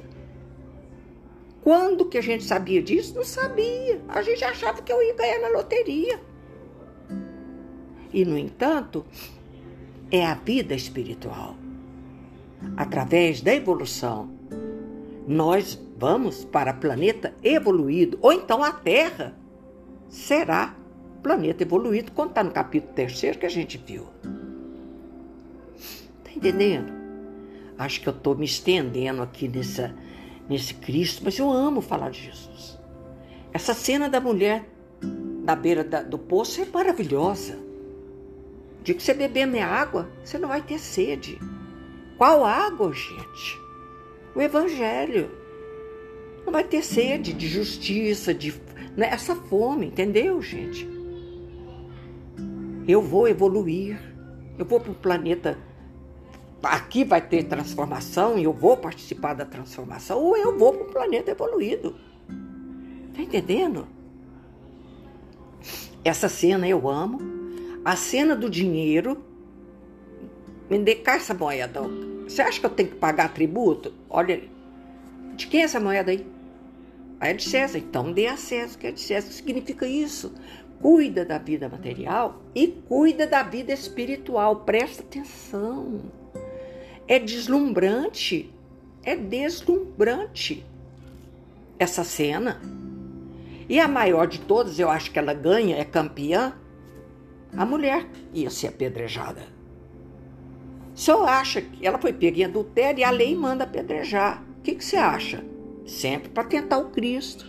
Quando 1.62 2.04
que 2.04 2.18
a 2.18 2.22
gente 2.22 2.44
sabia 2.44 2.82
disso? 2.82 3.14
Não 3.14 3.24
sabia. 3.24 4.02
A 4.08 4.20
gente 4.20 4.44
achava 4.44 4.82
que 4.82 4.92
eu 4.92 5.02
ia 5.02 5.14
ganhar 5.14 5.40
na 5.40 5.48
loteria. 5.48 6.20
E, 8.12 8.24
no 8.24 8.36
entanto, 8.36 9.04
é 10.10 10.24
a 10.26 10.34
vida 10.34 10.74
espiritual. 10.74 11.56
Através 12.76 13.40
da 13.40 13.54
evolução, 13.54 14.30
nós 15.26 15.85
vamos 15.96 16.44
para 16.44 16.74
planeta 16.74 17.34
evoluído, 17.42 18.18
ou 18.20 18.32
então 18.32 18.62
a 18.62 18.72
Terra 18.72 19.34
será 20.08 20.76
planeta 21.22 21.62
evoluído, 21.62 22.12
quando 22.12 22.30
está 22.30 22.44
no 22.44 22.50
capítulo 22.50 22.92
terceiro 22.92 23.38
que 23.38 23.46
a 23.46 23.50
gente 23.50 23.78
viu. 23.78 24.06
Está 25.74 26.30
entendendo? 26.36 26.92
Acho 27.78 28.00
que 28.00 28.08
eu 28.08 28.12
estou 28.12 28.36
me 28.36 28.44
estendendo 28.44 29.22
aqui 29.22 29.48
nessa, 29.48 29.94
nesse 30.48 30.74
Cristo, 30.74 31.22
mas 31.24 31.38
eu 31.38 31.50
amo 31.50 31.80
falar 31.80 32.10
de 32.10 32.22
Jesus. 32.22 32.78
Essa 33.52 33.74
cena 33.74 34.08
da 34.08 34.20
mulher 34.20 34.68
na 35.46 35.54
beira 35.54 35.82
da, 35.82 36.02
do 36.02 36.18
poço 36.18 36.60
é 36.60 36.66
maravilhosa. 36.66 37.58
De 38.82 38.94
que 38.94 39.02
você 39.02 39.14
beber 39.14 39.46
minha 39.46 39.66
água, 39.66 40.08
você 40.22 40.38
não 40.38 40.48
vai 40.48 40.62
ter 40.62 40.78
sede. 40.78 41.38
Qual 42.16 42.44
água, 42.44 42.92
gente? 42.92 43.58
O 44.34 44.40
Evangelho. 44.40 45.45
Não 46.46 46.52
vai 46.52 46.62
ter 46.62 46.80
sede 46.80 47.32
de 47.32 47.48
justiça, 47.48 48.32
de 48.32 48.54
né? 48.96 49.08
essa 49.10 49.34
fome, 49.34 49.86
entendeu, 49.86 50.40
gente? 50.40 50.88
Eu 52.86 53.02
vou 53.02 53.26
evoluir. 53.26 54.00
Eu 54.56 54.64
vou 54.64 54.78
para 54.78 54.92
o 54.92 54.94
planeta. 54.94 55.58
Aqui 56.62 57.04
vai 57.04 57.20
ter 57.20 57.42
transformação 57.42 58.38
e 58.38 58.44
eu 58.44 58.52
vou 58.52 58.76
participar 58.76 59.34
da 59.34 59.44
transformação, 59.44 60.18
ou 60.18 60.36
eu 60.36 60.56
vou 60.56 60.72
para 60.72 60.84
planeta 60.84 61.32
evoluído. 61.32 61.96
Tá 63.12 63.22
entendendo? 63.22 63.88
Essa 66.04 66.28
cena 66.28 66.68
eu 66.68 66.88
amo. 66.88 67.18
A 67.84 67.96
cena 67.96 68.36
do 68.36 68.48
dinheiro. 68.48 69.20
Me 70.70 70.78
dê 70.78 70.94
cá 70.94 71.16
essa 71.16 71.34
moeda. 71.34 71.82
Você 72.22 72.40
acha 72.40 72.60
que 72.60 72.66
eu 72.66 72.70
tenho 72.70 72.90
que 72.90 72.96
pagar 72.96 73.34
tributo? 73.34 73.92
Olha 74.08 74.36
ali. 74.36 74.50
De 75.34 75.48
quem 75.48 75.62
é 75.62 75.64
essa 75.64 75.80
moeda 75.80 76.12
aí? 76.12 76.35
É 77.20 77.32
de 77.32 77.42
César. 77.42 77.78
Então 77.78 78.12
dê 78.12 78.26
a 78.26 78.36
César, 78.36 78.78
que 78.78 78.86
é 78.86 78.92
de 78.92 79.00
César. 79.00 79.30
Significa 79.30 79.86
isso? 79.86 80.34
Cuida 80.80 81.24
da 81.24 81.38
vida 81.38 81.68
material 81.68 82.42
e 82.54 82.68
cuida 82.68 83.26
da 83.26 83.42
vida 83.42 83.72
espiritual. 83.72 84.56
Presta 84.56 85.02
atenção. 85.02 86.00
É 87.08 87.18
deslumbrante. 87.18 88.52
É 89.02 89.16
deslumbrante 89.16 90.64
essa 91.78 92.04
cena. 92.04 92.60
E 93.68 93.80
a 93.80 93.88
maior 93.88 94.26
de 94.26 94.40
todas, 94.40 94.78
eu 94.78 94.90
acho 94.90 95.10
que 95.10 95.18
ela 95.18 95.34
ganha, 95.34 95.76
é 95.76 95.84
campeã. 95.84 96.52
A 97.56 97.64
mulher 97.64 98.06
ia 98.32 98.50
ser 98.50 98.68
apedrejada. 98.68 99.42
Senhor 100.94 101.28
acha 101.28 101.60
que 101.60 101.86
ela 101.86 101.98
foi 101.98 102.12
pega 102.12 102.40
em 102.40 102.44
adultério 102.44 103.00
e 103.00 103.04
a 103.04 103.10
lei 103.10 103.36
manda 103.36 103.64
apedrejar. 103.64 104.42
O 104.58 104.62
que, 104.62 104.74
que 104.74 104.84
você 104.84 104.96
acha? 104.96 105.44
Sempre 105.86 106.28
para 106.28 106.44
tentar 106.44 106.78
o 106.78 106.90
Cristo. 106.90 107.46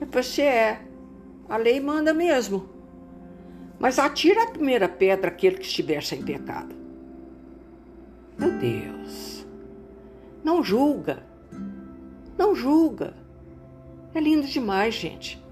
Eu 0.00 0.06
falei, 0.06 0.48
é, 0.48 0.80
a 1.48 1.56
lei 1.56 1.80
manda 1.80 2.12
mesmo. 2.12 2.68
Mas 3.78 3.98
atira 3.98 4.44
a 4.44 4.50
primeira 4.50 4.88
pedra 4.88 5.28
aquele 5.28 5.56
que 5.56 5.64
estiver 5.64 6.02
sem 6.02 6.22
pecado. 6.22 6.74
Meu 8.38 8.50
Deus. 8.58 9.46
Não 10.44 10.62
julga. 10.62 11.24
Não 12.36 12.54
julga. 12.54 13.14
É 14.14 14.20
lindo 14.20 14.46
demais, 14.46 14.94
gente. 14.94 15.42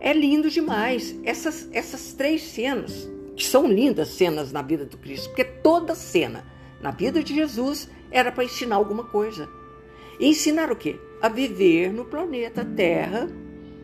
É 0.00 0.12
lindo 0.12 0.50
demais. 0.50 1.18
Essas, 1.24 1.68
essas 1.72 2.12
três 2.12 2.42
cenas, 2.42 3.08
que 3.34 3.44
são 3.44 3.66
lindas 3.66 4.08
cenas 4.08 4.52
na 4.52 4.62
vida 4.62 4.84
do 4.84 4.98
Cristo, 4.98 5.28
porque 5.28 5.44
toda 5.44 5.94
cena 5.94 6.44
na 6.80 6.90
vida 6.90 7.22
de 7.22 7.34
Jesus 7.34 7.88
era 8.10 8.30
para 8.30 8.44
ensinar 8.44 8.76
alguma 8.76 9.04
coisa. 9.04 9.48
E 10.18 10.28
ensinar 10.28 10.70
o 10.70 10.76
quê? 10.76 10.98
A 11.22 11.28
viver 11.28 11.92
no 11.92 12.04
planeta 12.04 12.64
Terra 12.64 13.28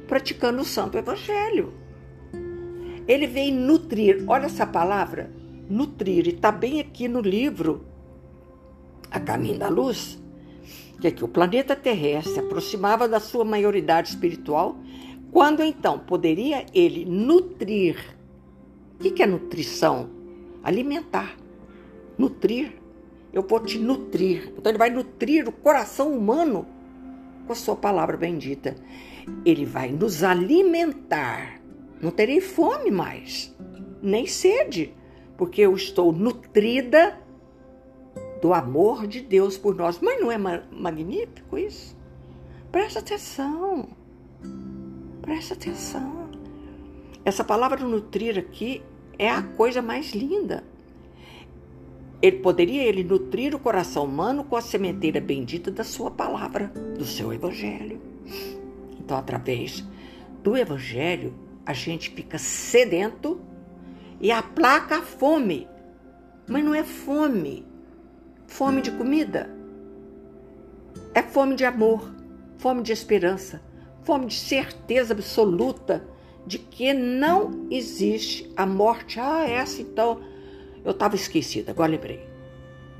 praticando 0.07 0.63
o 0.63 0.65
Santo 0.65 0.99
Evangelho. 0.99 1.73
Ele 3.07 3.27
vem 3.27 3.53
nutrir, 3.53 4.25
olha 4.27 4.47
essa 4.47 4.67
palavra, 4.67 5.31
nutrir, 5.69 6.27
e 6.27 6.31
está 6.31 6.51
bem 6.51 6.81
aqui 6.81 7.07
no 7.09 7.21
livro 7.21 7.85
A 9.11 9.21
Caminho 9.21 9.59
da 9.59 9.69
Luz, 9.69 10.19
que 11.05 11.09
é 11.09 11.11
que 11.11 11.23
o 11.23 11.29
planeta 11.29 11.77
terrestre 11.77 12.41
aproximava 12.41 13.07
da 13.07 13.21
sua 13.21 13.45
maioridade 13.45 14.09
espiritual, 14.09 14.79
quando 15.31 15.63
então 15.63 15.99
poderia 15.99 16.65
ele 16.73 17.05
nutrir. 17.05 18.17
O 18.95 18.99
que 18.99 19.23
é 19.23 19.27
nutrição? 19.27 20.09
Alimentar. 20.63 21.37
Nutrir 22.17 22.73
eu 23.35 23.43
vou 23.43 23.59
te 23.59 23.79
nutrir. 23.79 24.53
Então 24.57 24.71
ele 24.71 24.79
vai 24.79 24.91
nutrir 24.91 25.49
o 25.49 25.53
coração 25.53 26.17
humano 26.17 26.67
com 27.47 27.53
a 27.53 27.57
sua 27.57 27.75
palavra 27.75 28.17
bendita. 28.17 28.77
Ele 29.45 29.67
vai 29.67 29.91
nos 29.91 30.23
alimentar. 30.23 31.61
Não 32.01 32.11
terei 32.11 32.41
fome 32.41 32.91
mais, 32.91 33.55
nem 34.01 34.27
sede, 34.27 34.95
porque 35.37 35.63
eu 35.63 35.75
estou 35.75 36.13
nutrida 36.13 37.19
do 38.41 38.53
amor 38.53 39.07
de 39.07 39.21
Deus 39.21 39.59
por 39.59 39.75
nós. 39.75 39.99
Mas 40.01 40.21
não 40.21 40.31
é 40.31 40.39
magnífico 40.39 41.59
isso? 41.59 41.97
Presta 42.71 43.01
atenção. 43.01 43.89
Presta 45.23 45.55
atenção. 45.55 46.31
Essa 47.25 47.43
palavra 47.43 47.83
nutrir 47.83 48.39
aqui 48.39 48.83
é 49.19 49.31
a 49.31 49.43
coisa 49.43 49.81
mais 49.81 50.13
linda. 50.13 50.63
Ele 52.25 52.39
poderia 52.39 52.83
ele 52.83 53.05
nutrir 53.05 53.55
o 53.55 53.59
coração 53.59 54.07
humano 54.07 54.45
com 54.45 54.57
a 54.57 54.63
sementeira 54.63 55.21
bendita 55.21 55.71
da 55.71 55.85
sua 55.85 56.11
palavra, 56.11 56.69
do 56.97 57.05
seu 57.05 57.35
evangelho. 57.35 58.01
Então, 58.99 59.19
através 59.19 59.85
do 60.43 60.57
evangelho, 60.57 61.35
a 61.67 61.75
gente 61.75 62.09
fica 62.09 62.39
sedento 62.39 63.43
e 64.19 64.33
aplaca 64.33 65.01
a 65.01 65.03
fome. 65.03 65.69
Mas 66.49 66.65
não 66.65 66.75
é 66.75 66.83
fome, 66.83 67.67
fome 68.47 68.81
de 68.81 68.91
comida. 68.93 69.55
É 71.13 71.21
fome 71.21 71.55
de 71.55 71.67
amor, 71.67 72.11
fome 72.57 72.83
de 72.83 72.91
esperança, 72.91 73.61
fome 74.03 74.29
de 74.29 74.35
certeza 74.37 75.13
absoluta 75.13 76.09
de 76.47 76.59
que 76.59 76.95
não 76.95 77.67
existe 77.71 78.51
a 78.57 78.65
morte. 78.65 79.21
Ah, 79.21 79.47
essa 79.47 79.83
então 79.83 80.33
eu 80.85 80.91
estava 80.91 81.15
esquecida, 81.15 81.73
agora 81.73 81.91
lembrei. 81.91 82.29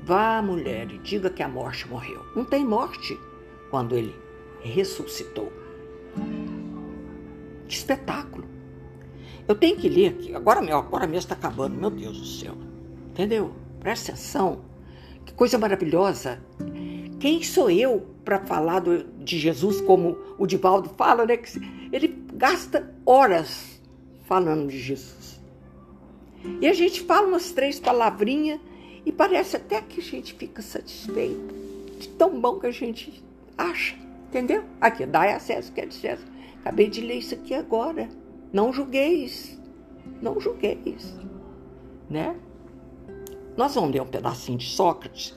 Vá, 0.01 0.41
mulher, 0.41 0.91
e 0.91 0.97
diga 0.99 1.29
que 1.29 1.43
a 1.43 1.47
morte 1.47 1.87
morreu. 1.87 2.25
Não 2.35 2.45
tem 2.45 2.65
morte 2.65 3.17
quando 3.69 3.95
ele 3.95 4.15
ressuscitou. 4.61 5.51
Que 7.67 7.73
espetáculo! 7.73 8.45
Eu 9.47 9.55
tenho 9.55 9.77
que 9.77 9.87
ler 9.87 10.09
aqui. 10.09 10.35
Agora, 10.35 10.59
agora 10.75 11.05
mesmo 11.05 11.19
está 11.19 11.35
acabando, 11.35 11.75
meu 11.75 11.89
Deus 11.89 12.17
do 12.19 12.25
céu. 12.25 12.55
Entendeu? 13.09 13.53
Presta 13.79 14.11
atenção. 14.11 14.61
Que 15.23 15.33
coisa 15.33 15.57
maravilhosa. 15.57 16.41
Quem 17.19 17.43
sou 17.43 17.69
eu 17.69 18.05
para 18.23 18.39
falar 18.45 18.79
do, 18.79 19.03
de 19.23 19.37
Jesus 19.37 19.81
como 19.81 20.17
o 20.37 20.47
Divaldo 20.47 20.89
fala, 20.89 21.25
né? 21.25 21.39
Ele 21.91 22.07
gasta 22.33 22.93
horas 23.05 23.79
falando 24.25 24.67
de 24.69 24.79
Jesus. 24.79 25.34
E 26.61 26.67
a 26.67 26.73
gente 26.73 27.01
fala 27.01 27.27
umas 27.27 27.51
três 27.51 27.79
palavrinhas 27.79 28.59
e 29.05 29.11
parece 29.11 29.55
até 29.55 29.81
que 29.81 29.99
a 29.99 30.03
gente 30.03 30.33
fica 30.33 30.61
satisfeito 30.61 31.53
de 31.99 32.09
tão 32.09 32.39
bom 32.39 32.59
que 32.59 32.67
a 32.67 32.71
gente 32.71 33.23
acha, 33.57 33.95
entendeu? 34.27 34.63
Aqui, 34.81 35.05
dá 35.05 35.35
acesso, 35.35 35.71
quer 35.71 35.87
dizer, 35.87 36.19
acabei 36.59 36.89
de 36.89 37.01
ler 37.01 37.15
isso 37.15 37.35
aqui 37.35 37.53
agora. 37.53 38.09
Não 38.51 38.73
julgueis, 38.73 39.59
não 40.21 40.39
julgueis, 40.39 41.13
né? 42.09 42.35
Nós 43.55 43.75
vamos 43.75 43.91
ler 43.91 44.01
um 44.01 44.07
pedacinho 44.07 44.57
de 44.57 44.67
Sócrates. 44.67 45.33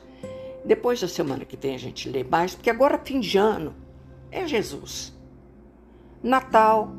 Depois 0.64 1.00
da 1.00 1.08
semana 1.08 1.44
que 1.44 1.56
vem 1.56 1.74
a 1.74 1.78
gente 1.78 2.08
lê 2.08 2.24
mais, 2.24 2.54
porque 2.54 2.70
agora 2.70 2.98
fim 2.98 3.20
de 3.20 3.38
ano 3.38 3.74
é 4.30 4.46
Jesus. 4.46 5.16
Natal 6.22 6.92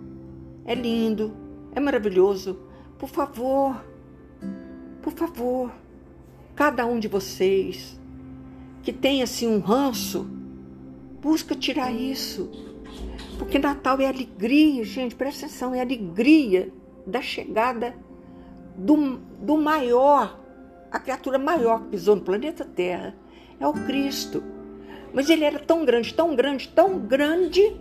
é 0.65 0.73
lindo, 0.73 1.35
é 1.75 1.79
maravilhoso. 1.79 2.59
Por 2.97 3.09
favor, 3.09 3.83
por 5.01 5.13
favor, 5.13 5.71
cada 6.55 6.85
um 6.85 6.99
de 6.99 7.07
vocês 7.07 7.99
que 8.83 8.93
tem 8.93 9.21
assim 9.21 9.47
um 9.47 9.59
ranço, 9.59 10.29
busca 11.21 11.55
tirar 11.55 11.91
isso. 11.91 12.49
Porque 13.37 13.59
Natal 13.59 13.99
é 13.99 14.07
alegria, 14.07 14.83
gente, 14.83 15.15
presta 15.15 15.45
atenção, 15.45 15.73
é 15.73 15.81
alegria 15.81 16.73
da 17.05 17.21
chegada 17.21 17.95
do, 18.75 19.17
do 19.39 19.57
maior, 19.57 20.39
a 20.91 20.99
criatura 20.99 21.37
maior 21.37 21.81
que 21.83 21.89
pisou 21.89 22.15
no 22.15 22.21
planeta 22.21 22.65
Terra, 22.65 23.15
é 23.59 23.67
o 23.67 23.73
Cristo. 23.73 24.43
Mas 25.13 25.29
ele 25.29 25.43
era 25.43 25.59
tão 25.59 25.85
grande, 25.85 26.13
tão 26.13 26.35
grande, 26.35 26.67
tão 26.69 26.99
grande, 26.99 27.79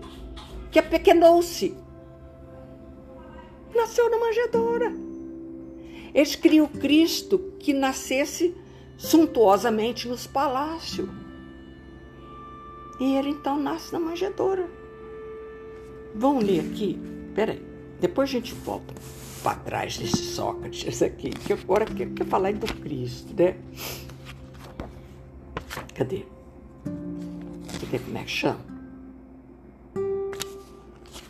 que 0.70 0.78
apequenou-se. 0.78 1.74
Nasceu 3.74 4.10
na 4.10 4.18
manjedoura. 4.18 5.07
Eles 6.14 6.34
queriam 6.34 6.66
Cristo 6.66 7.38
que 7.58 7.72
nascesse 7.72 8.54
suntuosamente 8.96 10.08
nos 10.08 10.26
palácios. 10.26 11.08
E 13.00 13.14
ele 13.16 13.30
então 13.30 13.58
nasce 13.58 13.92
na 13.92 14.00
manjedoura. 14.00 14.68
Vamos 16.14 16.44
ler 16.44 16.60
aqui? 16.60 16.98
Peraí, 17.34 17.62
depois 18.00 18.28
a 18.28 18.32
gente 18.32 18.52
volta 18.54 18.92
para 19.42 19.54
trás 19.56 19.96
desse 19.96 20.16
Sócrates 20.16 21.00
aqui, 21.00 21.30
que 21.30 21.52
agora 21.52 21.84
quer, 21.84 22.10
quer 22.10 22.26
falar 22.26 22.52
do 22.54 22.66
Cristo, 22.74 23.32
né? 23.40 23.56
Cadê? 25.94 26.24
Cadê 27.80 27.98
como 28.00 28.18
é 28.18 28.24
que 28.24 28.30
chama? 28.30 28.60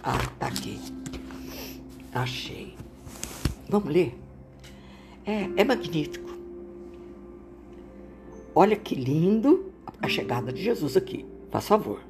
Ah, 0.02 0.26
tá 0.38 0.46
aqui. 0.46 0.80
Achei. 2.14 2.74
Vamos 3.68 3.92
ler? 3.92 4.27
É, 5.28 5.60
é 5.60 5.64
magnífico. 5.64 6.30
Olha 8.54 8.74
que 8.74 8.94
lindo 8.94 9.70
a 10.00 10.08
chegada 10.08 10.50
de 10.50 10.62
Jesus 10.62 10.96
aqui. 10.96 11.26
Faz 11.50 11.68
favor. 11.68 12.00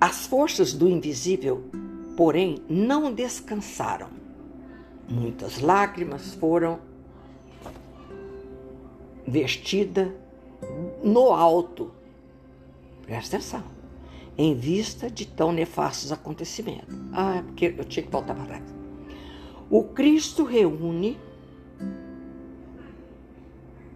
As 0.00 0.28
forças 0.28 0.72
do 0.72 0.88
invisível, 0.88 1.64
porém, 2.16 2.62
não 2.68 3.12
descansaram. 3.12 4.10
Muitas 5.08 5.58
lágrimas 5.58 6.34
foram 6.34 6.78
vestidas 9.26 10.12
no 11.02 11.32
alto. 11.32 11.90
Presta 13.02 13.38
atenção. 13.38 13.64
Em 14.38 14.54
vista 14.54 15.10
de 15.10 15.26
tão 15.26 15.50
nefastos 15.50 16.12
acontecimentos. 16.12 16.94
Ah, 17.12 17.38
é 17.38 17.42
porque 17.42 17.74
eu 17.76 17.84
tinha 17.84 18.04
que 18.04 18.12
voltar 18.12 18.34
para 18.34 18.44
trás. 18.44 18.83
O 19.70 19.82
Cristo 19.84 20.44
reúne 20.44 21.18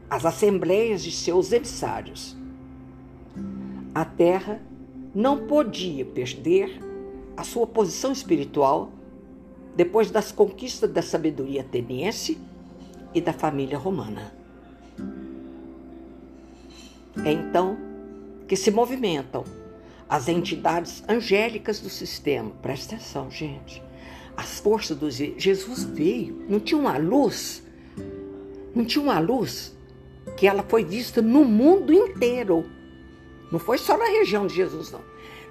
as 0.09 0.25
assembleias 0.25 1.03
de 1.03 1.13
seus 1.13 1.53
emissários. 1.53 2.37
A 3.95 4.05
terra 4.05 4.61
não 5.15 5.47
podia 5.47 6.05
perder 6.05 6.81
a 7.37 7.45
sua 7.45 7.67
posição 7.67 8.13
espiritual 8.13 8.91
depois 9.77 10.11
das 10.11 10.33
conquistas 10.33 10.91
da 10.91 11.03
sabedoria 11.03 11.61
ateniense 11.61 12.39
e 13.15 13.21
da 13.21 13.33
família 13.33 13.79
romana. 13.79 14.33
É 17.25 17.33
então 17.33 17.77
que 18.47 18.57
se 18.57 18.71
movimentam 18.71 19.45
as 20.09 20.29
entidades 20.29 21.05
angélicas 21.09 21.81
do 21.81 21.91
sistema. 21.91 22.51
Presta 22.63 22.95
atenção, 22.95 23.31
gente. 23.31 23.83
As 24.39 24.61
forças 24.61 24.97
do 24.97 25.11
Jesus 25.11 25.83
veio, 25.83 26.45
não 26.49 26.61
tinha 26.61 26.81
uma 26.81 26.97
luz, 26.97 27.61
não 28.73 28.85
tinha 28.85 29.03
uma 29.03 29.19
luz 29.19 29.77
que 30.37 30.47
ela 30.47 30.63
foi 30.63 30.85
vista 30.85 31.21
no 31.21 31.45
mundo 31.45 31.93
inteiro. 31.93 32.65
Não 33.51 33.59
foi 33.59 33.79
só 33.79 33.99
na 33.99 34.05
região 34.05 34.47
de 34.47 34.55
Jesus, 34.55 34.93
não. 34.93 35.01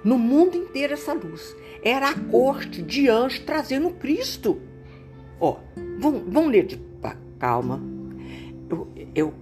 No 0.02 0.16
mundo 0.16 0.56
inteiro 0.56 0.94
essa 0.94 1.12
luz. 1.12 1.54
Era 1.82 2.08
a 2.08 2.18
corte 2.18 2.80
de 2.80 3.10
anjos 3.10 3.40
trazendo 3.40 3.90
Cristo. 3.90 4.58
Ó, 5.38 5.58
vamos, 5.98 6.22
vamos 6.26 6.50
ler 6.50 6.64
de 6.64 6.80
calma. 7.38 7.82
Eu, 8.70 8.88
eu 9.14 9.34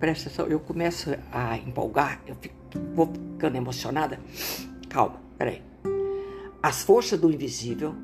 presta 0.00 0.30
atenção, 0.30 0.46
eu 0.46 0.58
começo 0.58 1.14
a 1.30 1.58
empolgar, 1.58 2.22
eu 2.26 2.36
fico, 2.40 2.54
vou 2.94 3.12
ficando 3.12 3.56
emocionada. 3.56 4.18
Calma, 4.88 5.20
peraí. 5.36 5.60
As 6.62 6.82
forças 6.82 7.20
do 7.20 7.30
invisível 7.30 7.94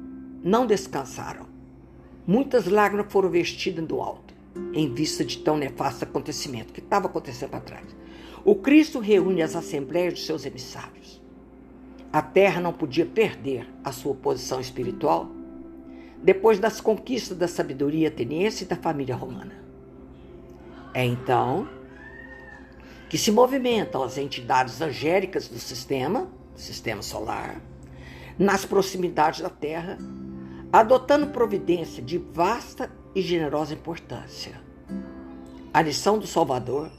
não 0.42 0.66
descansaram. 0.66 1.46
Muitas 2.26 2.66
lágrimas 2.66 3.12
foram 3.12 3.28
vestidas 3.28 3.86
do 3.86 4.00
alto, 4.00 4.34
em 4.72 4.92
vista 4.92 5.24
de 5.24 5.38
tão 5.38 5.56
nefasto 5.56 6.04
acontecimento 6.04 6.72
que 6.72 6.80
estava 6.80 7.06
acontecendo 7.06 7.54
atrás. 7.54 7.86
O 8.44 8.54
Cristo 8.54 8.98
reúne 8.98 9.42
as 9.42 9.54
assembleias 9.54 10.14
de 10.14 10.20
seus 10.20 10.46
emissários. 10.46 11.20
A 12.12 12.22
terra 12.22 12.60
não 12.60 12.72
podia 12.72 13.06
perder 13.06 13.68
a 13.84 13.92
sua 13.92 14.14
posição 14.14 14.60
espiritual 14.60 15.30
depois 16.22 16.58
das 16.58 16.80
conquistas 16.80 17.36
da 17.36 17.48
sabedoria 17.48 18.08
ateniense 18.08 18.64
e 18.64 18.66
da 18.66 18.76
família 18.76 19.14
romana. 19.14 19.54
É 20.92 21.04
então 21.04 21.68
que 23.08 23.16
se 23.16 23.30
movimentam 23.30 24.02
as 24.02 24.18
entidades 24.18 24.80
angélicas 24.80 25.48
do 25.48 25.58
sistema, 25.58 26.28
sistema 26.54 27.02
solar, 27.02 27.60
nas 28.38 28.64
proximidades 28.64 29.40
da 29.40 29.50
Terra, 29.50 29.98
adotando 30.72 31.28
providência 31.28 32.02
de 32.02 32.18
vasta 32.18 32.90
e 33.14 33.20
generosa 33.20 33.74
importância. 33.74 34.60
A 35.72 35.82
lição 35.82 36.18
do 36.18 36.26
Salvador 36.26 36.90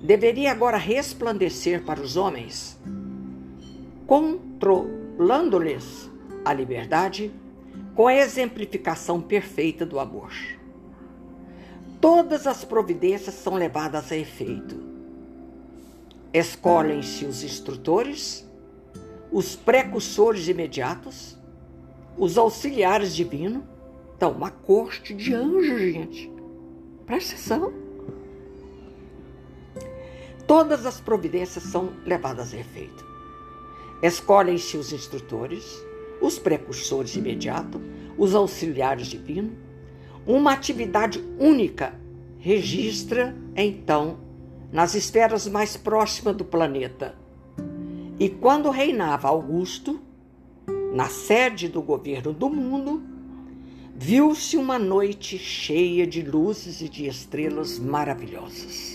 deveria 0.00 0.50
agora 0.50 0.76
resplandecer 0.76 1.84
para 1.84 2.00
os 2.00 2.16
homens, 2.16 2.78
controlando-lhes 4.06 6.10
a 6.44 6.52
liberdade 6.52 7.32
com 7.94 8.08
a 8.08 8.14
exemplificação 8.14 9.20
perfeita 9.20 9.86
do 9.86 10.00
amor. 10.00 10.32
Todas 12.00 12.46
as 12.46 12.64
providências 12.64 13.36
são 13.36 13.54
levadas 13.54 14.12
a 14.12 14.16
efeito. 14.16 14.82
Escolhem-se 16.32 17.24
os 17.24 17.44
instrutores, 17.44 18.46
os 19.30 19.56
precursores 19.56 20.48
imediatos, 20.48 21.38
os 22.16 22.38
auxiliares 22.38 23.14
divinos. 23.14 23.62
Então, 24.16 24.32
uma 24.32 24.50
corte 24.50 25.14
de 25.14 25.34
anjos, 25.34 25.80
gente. 25.80 26.32
Presta 27.06 27.34
atenção. 27.34 27.72
Todas 30.46 30.86
as 30.86 31.00
providências 31.00 31.64
são 31.64 31.90
levadas 32.04 32.52
a 32.54 32.58
efeito. 32.58 33.04
Escolhem-se 34.02 34.76
os 34.76 34.92
instrutores, 34.92 35.82
os 36.20 36.38
precursores 36.38 37.16
imediatos, 37.16 37.80
os 38.16 38.34
auxiliares 38.34 39.06
divinos. 39.06 39.52
Uma 40.26 40.52
atividade 40.52 41.22
única 41.38 41.98
registra, 42.38 43.34
então, 43.56 44.18
nas 44.70 44.94
esferas 44.94 45.46
mais 45.46 45.76
próximas 45.76 46.36
do 46.36 46.44
planeta. 46.44 47.14
E 48.18 48.28
quando 48.28 48.70
reinava 48.70 49.28
Augusto, 49.28 50.00
na 50.94 51.08
sede 51.08 51.68
do 51.68 51.82
governo 51.82 52.32
do 52.32 52.48
mundo, 52.48 53.02
viu-se 53.94 54.56
uma 54.56 54.78
noite 54.78 55.36
cheia 55.36 56.06
de 56.06 56.22
luzes 56.22 56.80
e 56.80 56.88
de 56.88 57.06
estrelas 57.06 57.78
maravilhosas 57.78 58.94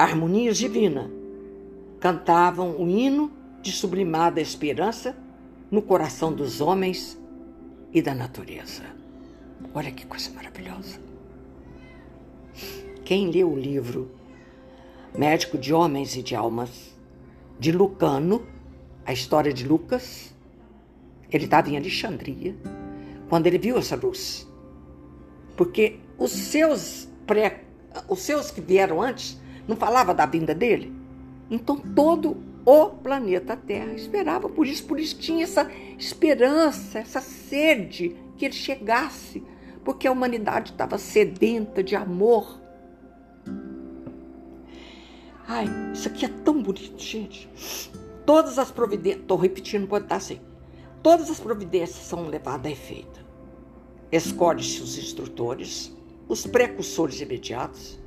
harmonias 0.00 0.56
divinas, 0.56 1.10
cantavam 2.00 2.74
o 2.80 2.88
hino 2.88 3.30
de 3.60 3.70
sublimada 3.70 4.40
esperança 4.40 5.14
no 5.70 5.82
coração 5.82 6.32
dos 6.32 6.62
homens 6.62 7.20
e 7.92 8.00
da 8.00 8.14
natureza. 8.14 8.82
Olha 9.74 9.92
que 9.92 10.06
coisa 10.06 10.30
maravilhosa. 10.30 10.98
Quem 13.04 13.30
leu 13.30 13.52
o 13.52 13.58
livro 13.58 14.10
Médico 15.14 15.58
de 15.58 15.74
Homens 15.74 16.16
e 16.16 16.22
de 16.22 16.34
Almas, 16.34 16.96
de 17.58 17.70
Lucano, 17.70 18.46
a 19.10 19.12
história 19.12 19.52
de 19.52 19.66
Lucas, 19.66 20.32
ele 21.32 21.46
estava 21.46 21.68
em 21.68 21.76
Alexandria, 21.76 22.54
quando 23.28 23.48
ele 23.48 23.58
viu 23.58 23.76
essa 23.76 23.96
luz. 23.96 24.48
Porque 25.56 25.98
os 26.16 26.30
seus 26.30 27.08
pré, 27.26 27.64
os 28.08 28.20
seus 28.20 28.52
que 28.52 28.60
vieram 28.60 29.02
antes 29.02 29.36
não 29.66 29.74
falava 29.74 30.14
da 30.14 30.26
vinda 30.26 30.54
dele? 30.54 30.92
Então 31.50 31.76
todo 31.76 32.36
o 32.64 32.86
planeta 32.86 33.56
Terra 33.56 33.94
esperava 33.94 34.48
por 34.48 34.64
isso, 34.64 34.84
por 34.84 35.00
isso 35.00 35.18
tinha 35.18 35.42
essa 35.42 35.68
esperança, 35.98 37.00
essa 37.00 37.20
sede 37.20 38.14
que 38.36 38.44
ele 38.44 38.54
chegasse, 38.54 39.42
porque 39.84 40.06
a 40.06 40.12
humanidade 40.12 40.70
estava 40.70 40.98
sedenta 40.98 41.82
de 41.82 41.96
amor. 41.96 42.60
Ai, 45.48 45.66
isso 45.92 46.06
aqui 46.06 46.26
é 46.26 46.28
tão 46.44 46.62
bonito, 46.62 47.02
gente. 47.02 47.48
Todas 48.24 48.58
as 48.58 48.70
providências, 48.70 49.22
estou 49.22 49.36
repetindo, 49.36 49.86
pode 49.86 50.04
estar 50.04 50.16
assim. 50.16 50.40
Todas 51.02 51.30
as 51.30 51.40
providências 51.40 52.04
são 52.04 52.28
levadas 52.28 52.66
a 52.66 52.70
efeito. 52.70 53.24
Escolhe-se 54.12 54.82
os 54.82 54.98
instrutores, 54.98 55.96
os 56.28 56.46
precursores 56.46 57.20
imediatos, 57.20 57.98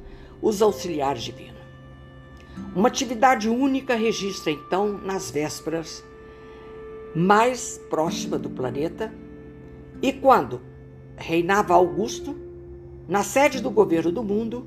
os 0.42 0.62
auxiliares 0.62 1.24
divinos. 1.24 1.62
Uma 2.76 2.88
atividade 2.88 3.50
única 3.50 3.96
registra 3.96 4.52
então 4.52 4.98
nas 4.98 5.32
vésperas 5.32 6.04
mais 7.16 7.80
próxima 7.90 8.38
do 8.38 8.50
planeta 8.50 9.14
e 10.02 10.12
quando 10.12 10.62
reinava 11.16 11.74
Augusto, 11.74 12.36
na 13.08 13.24
sede 13.24 13.62
do 13.62 13.70
governo 13.70 14.12
do 14.12 14.24
mundo, 14.24 14.66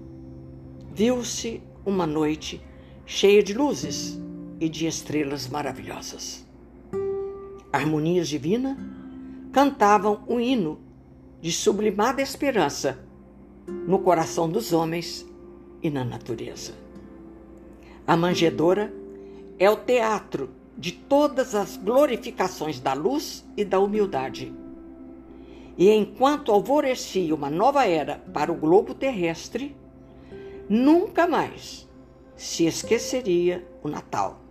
viu-se 0.92 1.62
uma 1.85 2.06
noite 2.06 2.61
cheia 3.04 3.42
de 3.42 3.54
luzes 3.54 4.20
e 4.60 4.68
de 4.68 4.86
estrelas 4.86 5.48
maravilhosas. 5.48 6.46
Harmonias 7.72 8.28
divinas 8.28 8.76
cantavam 9.52 10.22
um 10.28 10.40
hino 10.40 10.78
de 11.40 11.52
sublimada 11.52 12.22
esperança 12.22 12.98
no 13.66 13.98
coração 13.98 14.48
dos 14.48 14.72
homens 14.72 15.26
e 15.82 15.90
na 15.90 16.04
natureza. 16.04 16.72
A 18.06 18.16
manjedoura 18.16 18.92
é 19.58 19.70
o 19.70 19.76
teatro 19.76 20.50
de 20.76 20.92
todas 20.92 21.54
as 21.54 21.76
glorificações 21.76 22.78
da 22.78 22.92
luz 22.92 23.44
e 23.56 23.64
da 23.64 23.80
humildade. 23.80 24.54
E 25.76 25.90
enquanto 25.90 26.52
alvorecia 26.52 27.34
uma 27.34 27.50
nova 27.50 27.86
era 27.86 28.18
para 28.32 28.50
o 28.52 28.56
globo 28.56 28.94
terrestre, 28.94 29.76
nunca 30.68 31.26
mais 31.26 31.88
se 32.34 32.66
esqueceria 32.66 33.66
o 33.82 33.88
Natal. 33.88 34.45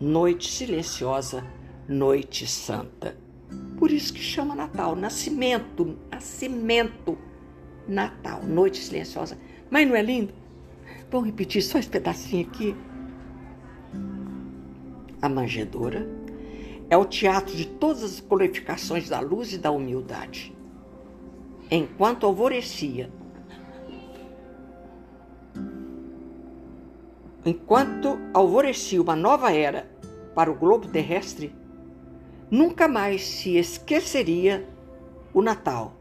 Noite 0.00 0.50
silenciosa, 0.50 1.42
noite 1.88 2.46
santa. 2.46 3.16
Por 3.78 3.90
isso 3.90 4.12
que 4.12 4.20
chama 4.20 4.54
Natal, 4.54 4.94
nascimento, 4.94 5.96
nascimento, 6.10 7.16
Natal, 7.88 8.42
noite 8.42 8.78
silenciosa. 8.78 9.38
Mas 9.70 9.88
não 9.88 9.96
é 9.96 10.02
lindo? 10.02 10.34
Vamos 11.10 11.28
repetir 11.28 11.62
só 11.62 11.78
esse 11.78 11.88
pedacinho 11.88 12.46
aqui. 12.46 12.76
A 15.22 15.30
manjedoura 15.30 16.06
é 16.90 16.96
o 16.96 17.06
teatro 17.06 17.56
de 17.56 17.66
todas 17.66 18.02
as 18.02 18.20
qualificações 18.20 19.08
da 19.08 19.20
luz 19.20 19.54
e 19.54 19.58
da 19.58 19.70
humildade. 19.70 20.54
Enquanto 21.70 22.26
alvorecia, 22.26 23.10
enquanto 27.46 28.18
alvorecia 28.34 29.00
uma 29.00 29.14
nova 29.14 29.52
era 29.52 29.88
para 30.34 30.50
o 30.50 30.54
globo 30.54 30.88
terrestre, 30.88 31.54
nunca 32.50 32.88
mais 32.88 33.24
se 33.24 33.56
esqueceria 33.56 34.68
o 35.32 35.40
Natal. 35.40 35.96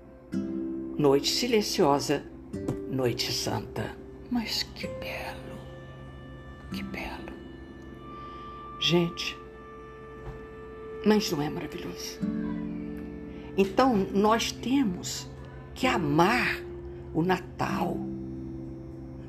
Noite 0.97 1.29
silenciosa, 1.29 2.23
noite 2.89 3.31
santa. 3.31 3.95
Mas 4.31 4.63
que 4.63 4.88
belo, 4.88 5.60
que 6.73 6.81
belo. 6.81 7.34
Gente, 8.79 9.38
mas 11.05 11.31
não 11.31 11.41
é 11.41 11.49
maravilhoso? 11.49 12.19
Então 13.55 13.95
nós 14.12 14.51
temos 14.51 15.29
que 15.73 15.86
amar 15.86 16.60
o 17.13 17.21
Natal, 17.21 17.97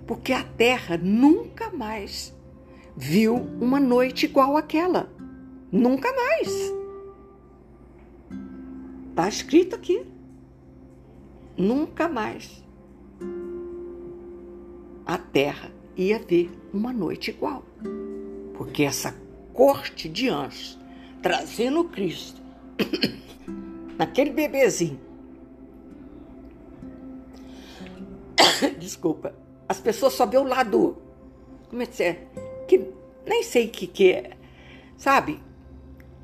porque 0.07 0.33
a 0.33 0.42
Terra 0.42 0.97
nunca 0.97 1.71
mais 1.71 2.35
viu 2.97 3.35
uma 3.61 3.81
noite 3.81 4.27
igual 4.27 4.57
àquela. 4.57 5.11
Nunca 5.71 6.12
mais. 6.12 6.73
Está 9.11 9.29
escrito 9.29 9.75
aqui. 9.75 10.07
Nunca 11.57 12.09
mais 12.09 12.64
a 15.07 15.16
Terra 15.16 15.71
ia 15.97 16.19
ver 16.19 16.51
uma 16.73 16.92
noite 16.92 17.31
igual. 17.31 17.64
Porque 18.55 18.83
essa 18.83 19.14
corte 19.53 20.09
de 20.09 20.29
anjos 20.29 20.79
trazendo 21.23 21.85
Cristo 21.85 22.42
naquele 23.97 24.31
bebezinho. 24.31 25.01
Desculpa. 28.79 29.46
As 29.68 29.81
pessoas 29.81 30.12
só 30.14 30.26
vê 30.26 30.38
o 30.38 30.44
lado. 30.44 30.96
Como 31.68 31.83
é 31.83 31.87
que 31.87 32.02
é? 32.02 32.26
Que 32.68 32.92
nem 33.26 33.42
sei 33.42 33.66
o 33.66 33.70
que, 33.70 33.87
que 33.87 34.12
é. 34.12 34.31
Sabe? 34.96 35.40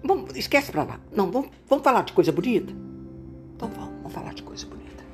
Vamos, 0.02 0.36
esquece 0.36 0.70
pra 0.72 0.84
lá. 0.84 1.00
Não, 1.14 1.30
vamos, 1.30 1.50
vamos 1.68 1.84
falar 1.84 2.02
de 2.02 2.12
coisa 2.12 2.32
bonita? 2.32 2.72
Então 3.56 3.68
vamos, 3.68 3.94
vamos 3.96 4.12
falar 4.12 4.34
de 4.34 4.42
coisa 4.42 4.66
bonita. 4.66 5.04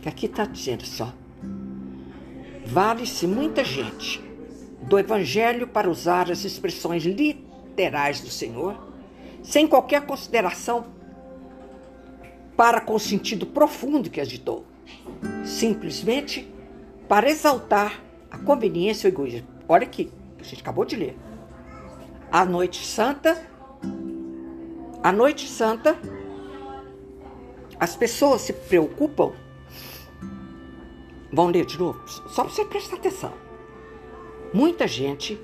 Que 0.00 0.08
aqui 0.08 0.26
está 0.26 0.44
dizendo 0.44 0.84
só. 0.84 1.12
Vale-se 2.66 3.26
muita 3.26 3.64
gente 3.64 4.22
do 4.82 4.98
Evangelho 4.98 5.68
para 5.68 5.88
usar 5.88 6.30
as 6.30 6.44
expressões 6.44 7.04
literais 7.04 8.20
do 8.20 8.30
Senhor, 8.30 8.76
sem 9.42 9.66
qualquer 9.66 10.04
consideração 10.06 10.86
para 12.62 12.80
com 12.80 12.94
o 12.94 13.00
sentido 13.00 13.44
profundo 13.44 14.08
que 14.08 14.20
agitou, 14.20 14.64
simplesmente 15.44 16.48
para 17.08 17.28
exaltar 17.28 18.00
a 18.30 18.38
conveniência 18.38 19.08
e 19.08 19.10
o 19.10 19.12
egoísmo. 19.12 19.48
Olha 19.68 19.82
aqui, 19.82 20.12
a 20.38 20.44
gente 20.44 20.60
acabou 20.60 20.84
de 20.84 20.94
ler. 20.94 21.18
A 22.30 22.44
noite 22.44 22.86
santa, 22.86 23.36
a 25.02 25.10
noite 25.10 25.48
santa, 25.48 25.98
as 27.80 27.96
pessoas 27.96 28.42
se 28.42 28.52
preocupam 28.52 29.32
Vão 31.32 31.48
ler 31.48 31.66
de 31.66 31.76
novo? 31.76 32.00
Só 32.06 32.44
para 32.44 32.52
você 32.52 32.64
prestar 32.64 32.94
atenção. 32.94 33.32
Muita 34.54 34.86
gente 34.86 35.36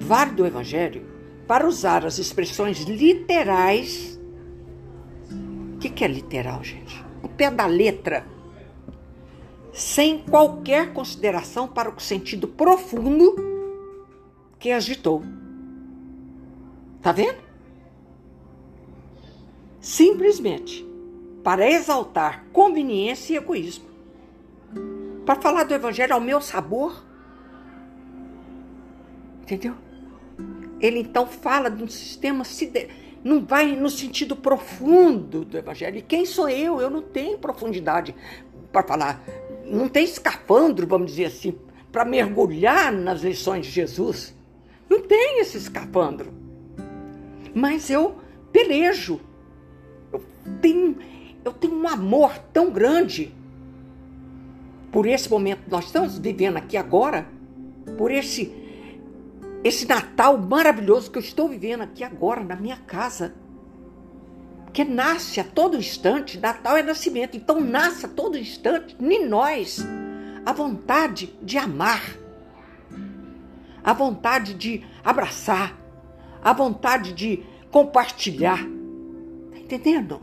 vale 0.00 0.32
do 0.32 0.44
Evangelho 0.44 1.06
para 1.46 1.68
usar 1.68 2.04
as 2.04 2.18
expressões 2.18 2.80
literais. 2.80 4.13
Que, 5.84 5.90
que 5.90 6.02
é 6.02 6.08
literal, 6.08 6.64
gente? 6.64 7.04
O 7.22 7.28
pé 7.28 7.50
da 7.50 7.66
letra. 7.66 8.26
Sem 9.70 10.16
qualquer 10.16 10.94
consideração 10.94 11.68
para 11.68 11.90
o 11.90 12.00
sentido 12.00 12.48
profundo 12.48 13.36
que 14.58 14.70
agitou. 14.70 15.22
Tá 17.02 17.12
vendo? 17.12 17.36
Simplesmente 19.78 20.86
para 21.42 21.70
exaltar 21.70 22.46
conveniência 22.50 23.34
e 23.34 23.36
egoísmo 23.36 23.84
para 25.26 25.38
falar 25.38 25.64
do 25.64 25.74
evangelho 25.74 26.14
ao 26.14 26.20
meu 26.20 26.40
sabor. 26.40 27.04
Entendeu? 29.42 29.74
Ele 30.80 31.00
então 31.00 31.26
fala 31.26 31.70
de 31.70 31.84
um 31.84 31.88
sistema 31.88 32.42
não 33.24 33.42
vai 33.42 33.74
no 33.74 33.88
sentido 33.88 34.36
profundo 34.36 35.46
do 35.46 35.56
evangelho. 35.56 35.96
E 35.96 36.02
quem 36.02 36.26
sou 36.26 36.48
eu? 36.48 36.78
Eu 36.80 36.90
não 36.90 37.00
tenho 37.00 37.38
profundidade 37.38 38.14
para 38.70 38.86
falar, 38.86 39.24
não 39.64 39.88
tem 39.88 40.04
escafandro, 40.04 40.86
vamos 40.86 41.12
dizer 41.12 41.26
assim, 41.26 41.58
para 41.90 42.04
mergulhar 42.04 42.92
nas 42.92 43.22
lições 43.22 43.64
de 43.64 43.72
Jesus. 43.72 44.36
Não 44.90 45.00
tem 45.00 45.40
esse 45.40 45.56
escafandro. 45.56 46.34
Mas 47.54 47.88
eu 47.88 48.16
pelejo. 48.52 49.20
Eu 50.12 50.22
tenho, 50.60 50.96
eu 51.44 51.52
tenho 51.52 51.74
um 51.74 51.88
amor 51.88 52.36
tão 52.52 52.70
grande 52.70 53.34
por 54.92 55.06
esse 55.06 55.30
momento 55.30 55.64
que 55.64 55.70
nós 55.70 55.86
estamos 55.86 56.18
vivendo 56.18 56.56
aqui 56.56 56.76
agora, 56.76 57.26
por 57.96 58.10
esse 58.10 58.63
esse 59.64 59.88
Natal 59.88 60.36
maravilhoso 60.36 61.10
que 61.10 61.16
eu 61.16 61.22
estou 61.22 61.48
vivendo 61.48 61.80
aqui 61.80 62.04
agora 62.04 62.44
na 62.44 62.54
minha 62.54 62.76
casa. 62.76 63.34
Que 64.74 64.84
nasce 64.84 65.40
a 65.40 65.44
todo 65.44 65.78
instante, 65.78 66.38
Natal 66.38 66.76
é 66.76 66.82
nascimento, 66.82 67.34
então 67.34 67.60
nasce 67.60 68.04
a 68.04 68.08
todo 68.08 68.36
instante 68.36 68.94
em 69.00 69.26
nós 69.26 69.82
a 70.44 70.52
vontade 70.52 71.34
de 71.40 71.56
amar, 71.56 72.02
a 73.82 73.92
vontade 73.94 74.52
de 74.52 74.84
abraçar, 75.02 75.74
a 76.42 76.52
vontade 76.52 77.14
de 77.14 77.42
compartilhar. 77.70 78.58
Tá 78.58 79.58
entendendo? 79.58 80.20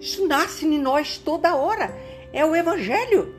Isso 0.00 0.26
nasce 0.26 0.66
em 0.66 0.78
nós 0.78 1.18
toda 1.18 1.54
hora. 1.54 1.94
É 2.32 2.44
o 2.46 2.56
Evangelho. 2.56 3.34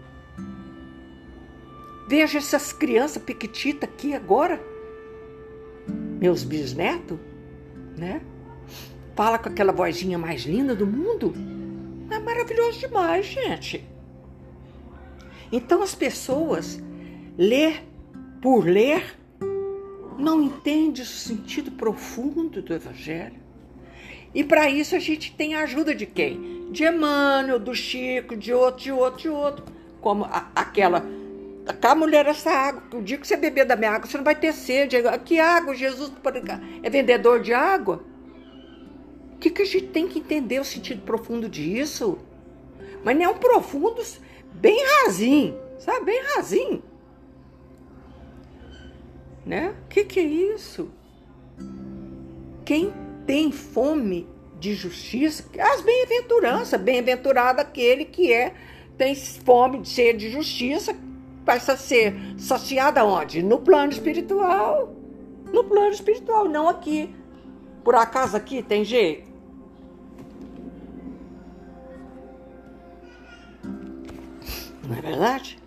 Veja 2.08 2.38
essas 2.38 2.72
crianças 2.72 3.22
pequititas 3.22 3.90
aqui 3.90 4.14
agora, 4.14 4.62
meus 6.20 6.44
bisnetos, 6.44 7.18
né? 7.98 8.22
Fala 9.16 9.38
com 9.38 9.50
aquela 9.50 9.72
vozinha 9.72 10.18
mais 10.18 10.44
linda 10.44 10.76
do 10.76 10.86
mundo. 10.86 11.34
É 12.12 12.20
maravilhoso 12.20 12.80
demais, 12.80 13.26
gente. 13.26 13.84
Então 15.52 15.82
as 15.82 15.96
pessoas 15.96 16.82
ler 17.38 17.84
por 18.42 18.66
ler 18.66 19.18
não 20.18 20.42
entendem 20.42 21.04
o 21.04 21.06
sentido 21.06 21.72
profundo 21.72 22.62
do 22.62 22.74
evangelho. 22.74 23.46
E 24.34 24.44
para 24.44 24.70
isso 24.70 24.96
a 24.96 25.00
gente 25.00 25.34
tem 25.34 25.56
a 25.56 25.62
ajuda 25.62 25.96
de 25.96 26.06
quem? 26.06 26.70
De 26.72 26.84
Emmanuel, 26.84 27.58
do 27.60 27.74
Chico, 27.74 28.36
de 28.36 28.54
outro, 28.54 28.84
de 28.84 28.92
outro, 28.92 29.22
de 29.22 29.30
outro. 29.30 29.66
Como 30.02 30.26
a, 30.26 30.52
aquela. 30.54 31.06
Cá, 31.74 31.96
mulher, 31.96 32.26
essa 32.28 32.52
água. 32.52 32.84
O 32.94 33.02
dia 33.02 33.18
que 33.18 33.28
você 33.28 33.36
beber 33.36 33.66
da 33.66 33.76
minha 33.76 33.92
água, 33.92 34.08
você 34.08 34.18
não 34.18 34.24
vai 34.24 34.36
ter 34.36 34.54
sede. 34.54 34.98
Que 35.24 35.40
água? 35.40 35.74
Jesus 35.76 36.12
é 36.84 36.90
vendedor 36.90 37.42
de 37.42 37.54
água? 37.54 38.04
O 39.34 39.38
que, 39.38 39.50
que 39.50 39.62
a 39.62 39.66
gente 39.66 39.88
tem 39.88 40.08
que 40.08 40.20
entender 40.20 40.60
o 40.60 40.66
sentido 40.66 41.02
profundo 41.02 41.50
disso? 41.50 42.18
Mas 43.04 43.18
não 43.18 43.26
é 43.26 43.30
um 43.30 43.38
profundo 43.38 44.02
bem 44.54 44.84
rasinho, 45.04 45.58
sabe? 45.80 46.06
Bem 46.06 46.22
rasinho. 46.36 46.84
Né? 49.46 49.76
O 49.86 49.88
que, 49.90 50.06
que 50.06 50.20
é 50.20 50.24
isso? 50.24 50.90
Quem 52.64 52.94
tem 53.28 53.52
fome 53.52 54.28
de 54.60 54.74
justiça, 54.74 55.46
as 55.60 55.82
bem-aventuranças, 55.82 56.80
bem-aventurado 56.80 57.62
aquele 57.62 58.06
que 58.06 58.32
é 58.32 58.54
tem 58.98 59.14
fome 59.14 59.82
de 59.82 59.90
ser 59.90 60.16
de 60.16 60.30
justiça, 60.30 60.96
passa 61.46 61.74
a 61.74 61.78
ser 61.78 62.16
saciada 62.38 63.06
onde? 63.06 63.44
No 63.44 63.60
plano 63.60 63.92
espiritual. 63.92 64.94
No 65.54 65.64
plano 65.64 65.92
espiritual, 65.92 66.50
não 66.50 66.68
aqui. 66.68 67.16
Por 67.84 67.96
acaso 67.96 68.36
aqui 68.36 68.64
tem 68.64 68.84
jeito? 68.84 69.30
Não 74.88 74.96
é 74.98 75.02
verdade? 75.02 75.60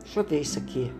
Deixa 0.00 0.20
eu 0.20 0.24
ver 0.24 0.40
isso 0.40 0.58
aqui. 0.58 0.92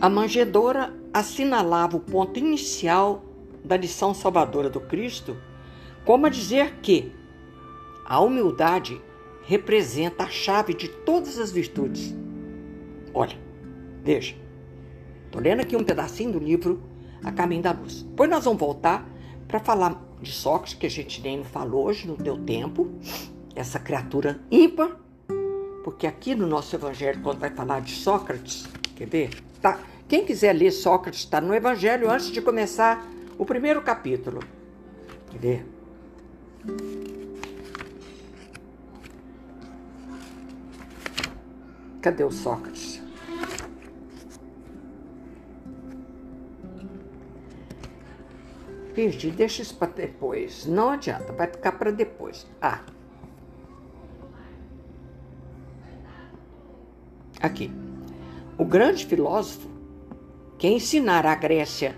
A 0.00 0.08
manjedora 0.08 0.92
assinalava 1.12 1.96
o 1.96 2.00
ponto 2.00 2.38
inicial 2.38 3.22
da 3.64 3.76
lição 3.76 4.14
salvadora 4.14 4.70
do 4.70 4.80
Cristo, 4.80 5.36
como 6.04 6.26
a 6.26 6.28
dizer 6.28 6.76
que 6.82 7.12
a 8.04 8.20
humildade 8.20 9.00
representa 9.42 10.24
a 10.24 10.28
chave 10.28 10.74
de 10.74 10.88
todas 10.88 11.38
as 11.38 11.50
virtudes. 11.50 12.14
Olha, 13.12 13.36
veja, 14.02 14.34
estou 15.26 15.40
lendo 15.40 15.60
aqui 15.60 15.76
um 15.76 15.84
pedacinho 15.84 16.32
do 16.32 16.38
livro 16.38 16.82
A 17.24 17.32
Caminho 17.32 17.62
da 17.62 17.72
Luz. 17.72 18.02
Depois 18.02 18.30
nós 18.30 18.44
vamos 18.44 18.60
voltar 18.60 19.08
para 19.48 19.60
falar 19.60 20.00
de 20.20 20.30
Sócrates, 20.30 20.74
que 20.74 20.86
a 20.86 20.90
gente 20.90 21.20
nem 21.20 21.42
falou 21.42 21.86
hoje, 21.86 22.06
não 22.06 22.14
deu 22.14 22.38
tempo, 22.38 22.90
essa 23.54 23.78
criatura 23.78 24.40
ímpar, 24.50 24.96
porque 25.82 26.06
aqui 26.06 26.34
no 26.34 26.46
nosso 26.46 26.76
Evangelho, 26.76 27.20
quando 27.22 27.40
vai 27.40 27.50
falar 27.50 27.80
de 27.80 27.92
Sócrates, 27.92 28.68
quer 28.94 29.06
ver? 29.06 29.30
Tá, 29.60 29.80
quem 30.08 30.24
quiser 30.24 30.52
ler 30.52 30.70
Sócrates, 30.70 31.20
está 31.20 31.40
no 31.40 31.54
Evangelho 31.54 32.10
antes 32.10 32.30
de 32.30 32.40
começar 32.40 33.04
o 33.38 33.44
primeiro 33.44 33.82
capítulo. 33.82 34.40
Quer 35.30 35.38
ver? 35.38 35.79
Cadê 42.02 42.24
o 42.24 42.30
Sócrates? 42.30 43.02
Perdi, 48.94 49.30
deixa 49.30 49.62
isso 49.62 49.76
para 49.76 49.92
depois. 49.92 50.66
Não 50.66 50.90
adianta, 50.90 51.32
vai 51.32 51.46
ficar 51.46 51.72
para 51.72 51.90
depois. 51.90 52.46
Ah. 52.60 52.80
Aqui. 57.40 57.70
O 58.58 58.64
grande 58.64 59.06
filósofo 59.06 59.68
que 60.58 60.68
ensinara 60.68 61.32
à 61.32 61.34
Grécia 61.34 61.96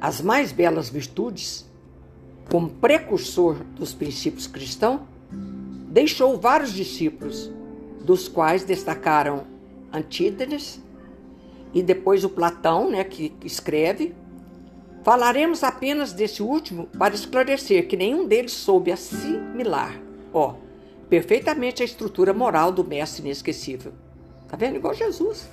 as 0.00 0.20
mais 0.20 0.50
belas 0.50 0.88
virtudes, 0.88 1.70
como 2.52 2.68
precursor 2.68 3.64
dos 3.74 3.94
princípios 3.94 4.46
cristãos, 4.46 5.00
deixou 5.88 6.38
vários 6.38 6.70
discípulos, 6.70 7.50
dos 8.04 8.28
quais 8.28 8.62
destacaram 8.62 9.44
Antítenes 9.90 10.78
e 11.72 11.82
depois 11.82 12.24
o 12.24 12.28
Platão, 12.28 12.90
né, 12.90 13.04
que 13.04 13.34
escreve. 13.42 14.14
Falaremos 15.02 15.64
apenas 15.64 16.12
desse 16.12 16.42
último 16.42 16.88
para 16.98 17.14
esclarecer 17.14 17.88
que 17.88 17.96
nenhum 17.96 18.28
deles 18.28 18.52
soube 18.52 18.92
assimilar, 18.92 19.98
ó, 20.30 20.56
perfeitamente 21.08 21.80
a 21.80 21.86
estrutura 21.86 22.34
moral 22.34 22.70
do 22.70 22.84
mestre 22.84 23.22
inesquecível. 23.22 23.94
Tá 24.46 24.58
vendo? 24.58 24.76
Igual 24.76 24.92
Jesus. 24.92 25.48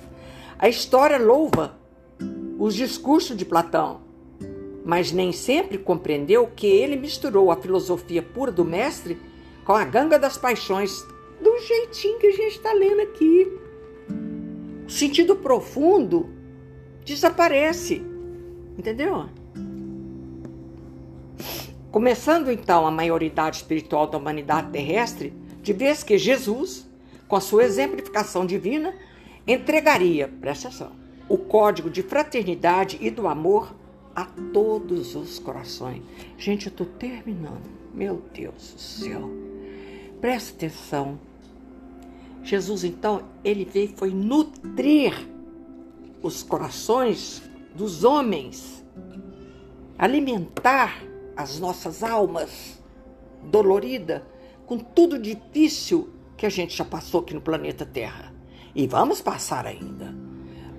A 0.58 0.68
história 0.68 1.18
louva 1.18 1.78
os 2.58 2.74
discursos 2.74 3.34
de 3.38 3.46
Platão, 3.46 4.02
mas 4.84 5.12
nem 5.12 5.32
sempre 5.32 5.78
compreendeu 5.78 6.46
que 6.46 6.66
ele 6.66 6.96
misturou 6.96 7.50
a 7.50 7.56
filosofia 7.56 8.22
pura 8.22 8.50
do 8.50 8.64
mestre 8.64 9.18
com 9.64 9.72
a 9.72 9.84
ganga 9.84 10.18
das 10.18 10.36
paixões, 10.36 11.04
do 11.40 11.58
jeitinho 11.58 12.18
que 12.18 12.26
a 12.26 12.32
gente 12.32 12.56
está 12.56 12.72
lendo 12.72 13.02
aqui. 13.02 13.46
O 14.86 14.90
sentido 14.90 15.36
profundo 15.36 16.28
desaparece, 17.04 18.02
entendeu? 18.76 19.26
Começando 21.90 22.50
então 22.50 22.86
a 22.86 22.90
maioridade 22.90 23.56
espiritual 23.56 24.06
da 24.06 24.16
humanidade 24.16 24.70
terrestre, 24.70 25.32
de 25.62 25.72
vez 25.72 26.02
que 26.02 26.16
Jesus, 26.16 26.88
com 27.26 27.36
a 27.36 27.40
sua 27.40 27.64
exemplificação 27.64 28.46
divina, 28.46 28.94
entregaria, 29.46 30.28
presta 30.40 30.68
atenção, 30.68 30.92
o 31.28 31.36
código 31.36 31.90
de 31.90 32.02
fraternidade 32.02 32.96
e 33.00 33.10
do 33.10 33.26
amor 33.26 33.74
a 34.20 34.24
todos 34.52 35.14
os 35.14 35.38
corações. 35.38 36.02
Gente, 36.36 36.66
eu 36.66 36.70
estou 36.70 36.86
terminando. 36.86 37.68
Meu 37.94 38.22
Deus 38.32 38.74
do 38.74 38.80
céu. 38.80 39.30
Presta 40.20 40.54
atenção. 40.54 41.18
Jesus, 42.42 42.84
então, 42.84 43.22
ele 43.44 43.64
veio 43.64 43.92
foi 43.96 44.10
nutrir 44.10 45.14
os 46.22 46.42
corações 46.42 47.42
dos 47.74 48.04
homens, 48.04 48.84
alimentar 49.98 51.02
as 51.36 51.58
nossas 51.58 52.02
almas 52.02 52.78
dolorida 53.44 54.26
com 54.66 54.78
tudo 54.78 55.18
difícil 55.18 56.10
que 56.36 56.46
a 56.46 56.50
gente 56.50 56.76
já 56.76 56.84
passou 56.84 57.20
aqui 57.20 57.34
no 57.34 57.40
planeta 57.40 57.84
Terra. 57.84 58.32
E 58.74 58.86
vamos 58.86 59.20
passar 59.20 59.66
ainda. 59.66 60.14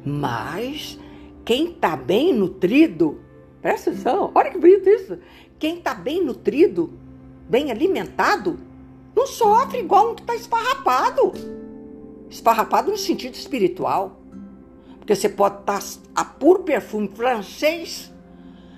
Mas 0.06 0.98
quem 1.44 1.72
está 1.72 1.96
bem 1.96 2.34
nutrido, 2.34 3.20
presta 3.62 3.92
atenção, 3.92 4.32
olha 4.34 4.50
que 4.50 4.58
bonito 4.58 4.90
isso. 4.90 5.18
Quem 5.60 5.78
está 5.78 5.94
bem 5.94 6.24
nutrido, 6.24 6.92
bem 7.48 7.72
alimentado, 7.72 8.60
não 9.16 9.28
sofre 9.28 9.80
igual 9.80 10.12
um 10.12 10.16
que 10.16 10.22
está 10.22 10.36
esfarrapado. 10.36 11.34
Esfarrapado 12.30 12.92
no 12.92 12.98
sentido 12.98 13.36
espiritual. 13.36 14.20
Porque 14.98 15.16
você 15.16 15.30
pode 15.30 15.60
estar 15.60 15.80
tá 15.80 15.86
a 16.16 16.26
puro 16.26 16.64
perfume 16.64 17.10
francês 17.14 18.12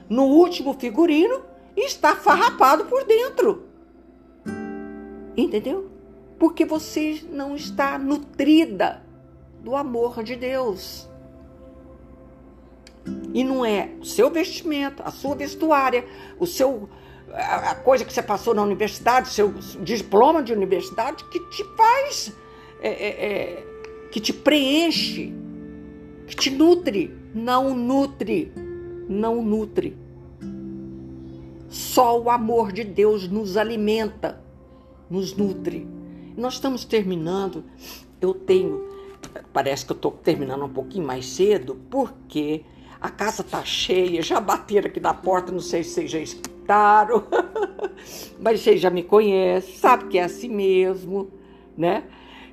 no 0.09 0.23
último 0.23 0.73
figurino 0.73 1.41
e 1.75 1.85
estar 1.85 2.15
farrapado 2.15 2.85
por 2.85 3.03
dentro. 3.05 3.63
Entendeu? 5.35 5.89
Porque 6.37 6.65
você 6.65 7.23
não 7.31 7.55
está 7.55 7.97
nutrida 7.97 9.03
do 9.63 9.75
amor 9.75 10.23
de 10.23 10.35
Deus. 10.35 11.09
E 13.33 13.43
não 13.43 13.65
é 13.65 13.89
o 13.99 14.05
seu 14.05 14.29
vestimento, 14.29 15.01
a 15.03 15.11
sua 15.11 15.35
vestuária, 15.35 16.05
o 16.39 16.45
seu 16.45 16.87
a 17.33 17.73
coisa 17.75 18.05
que 18.05 18.13
você 18.13 18.21
passou 18.21 18.53
na 18.53 18.61
universidade, 18.61 19.29
seu 19.29 19.53
diploma 19.81 20.43
de 20.43 20.53
universidade 20.53 21.23
que 21.25 21.39
te 21.49 21.63
faz, 21.75 22.31
é, 22.79 22.89
é, 22.89 23.25
é, 23.25 23.67
que 24.11 24.19
te 24.19 24.31
preenche, 24.31 25.33
que 26.27 26.35
te 26.35 26.51
nutre. 26.51 27.23
Não 27.33 27.75
nutre, 27.75 28.53
não 29.09 29.43
nutre. 29.43 29.97
Só 31.67 32.21
o 32.21 32.29
amor 32.29 32.71
de 32.71 32.83
Deus 32.83 33.27
nos 33.27 33.57
alimenta, 33.57 34.39
nos 35.09 35.35
nutre. 35.35 35.87
Nós 36.37 36.53
estamos 36.53 36.85
terminando. 36.85 37.63
Eu 38.21 38.35
tenho, 38.35 38.87
parece 39.51 39.83
que 39.83 39.91
eu 39.91 39.95
estou 39.95 40.11
terminando 40.11 40.65
um 40.65 40.69
pouquinho 40.69 41.07
mais 41.07 41.25
cedo, 41.25 41.81
porque 41.89 42.63
a 43.03 43.09
casa 43.09 43.43
tá 43.43 43.63
cheia, 43.63 44.23
já 44.23 44.39
bateram 44.39 44.87
aqui 44.87 44.99
na 44.99 45.13
porta, 45.13 45.51
não 45.51 45.59
sei 45.59 45.83
se 45.83 45.91
vocês 45.91 46.09
já 46.09 46.19
escutaram, 46.19 47.23
mas 48.41 48.61
vocês 48.61 48.81
já 48.81 48.89
me 48.89 49.03
conhecem, 49.03 49.75
sabe 49.75 50.07
que 50.07 50.17
é 50.17 50.23
assim 50.23 50.49
mesmo, 50.49 51.29
né? 51.77 52.05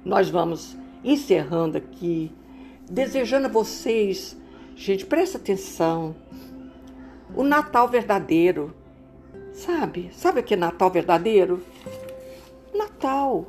Nós 0.05 0.29
vamos 0.29 0.77
encerrando 1.03 1.79
aqui, 1.79 2.31
desejando 2.91 3.47
a 3.47 3.51
vocês, 3.51 4.37
gente, 4.77 5.07
presta 5.07 5.39
atenção, 5.39 6.15
o 7.35 7.43
Natal 7.43 7.89
verdadeiro 7.89 8.75
Sabe? 9.53 10.11
Sabe 10.13 10.41
o 10.41 10.43
que 10.43 10.55
é 10.55 10.57
Natal 10.57 10.91
verdadeiro? 10.91 11.63
Natal. 12.75 13.47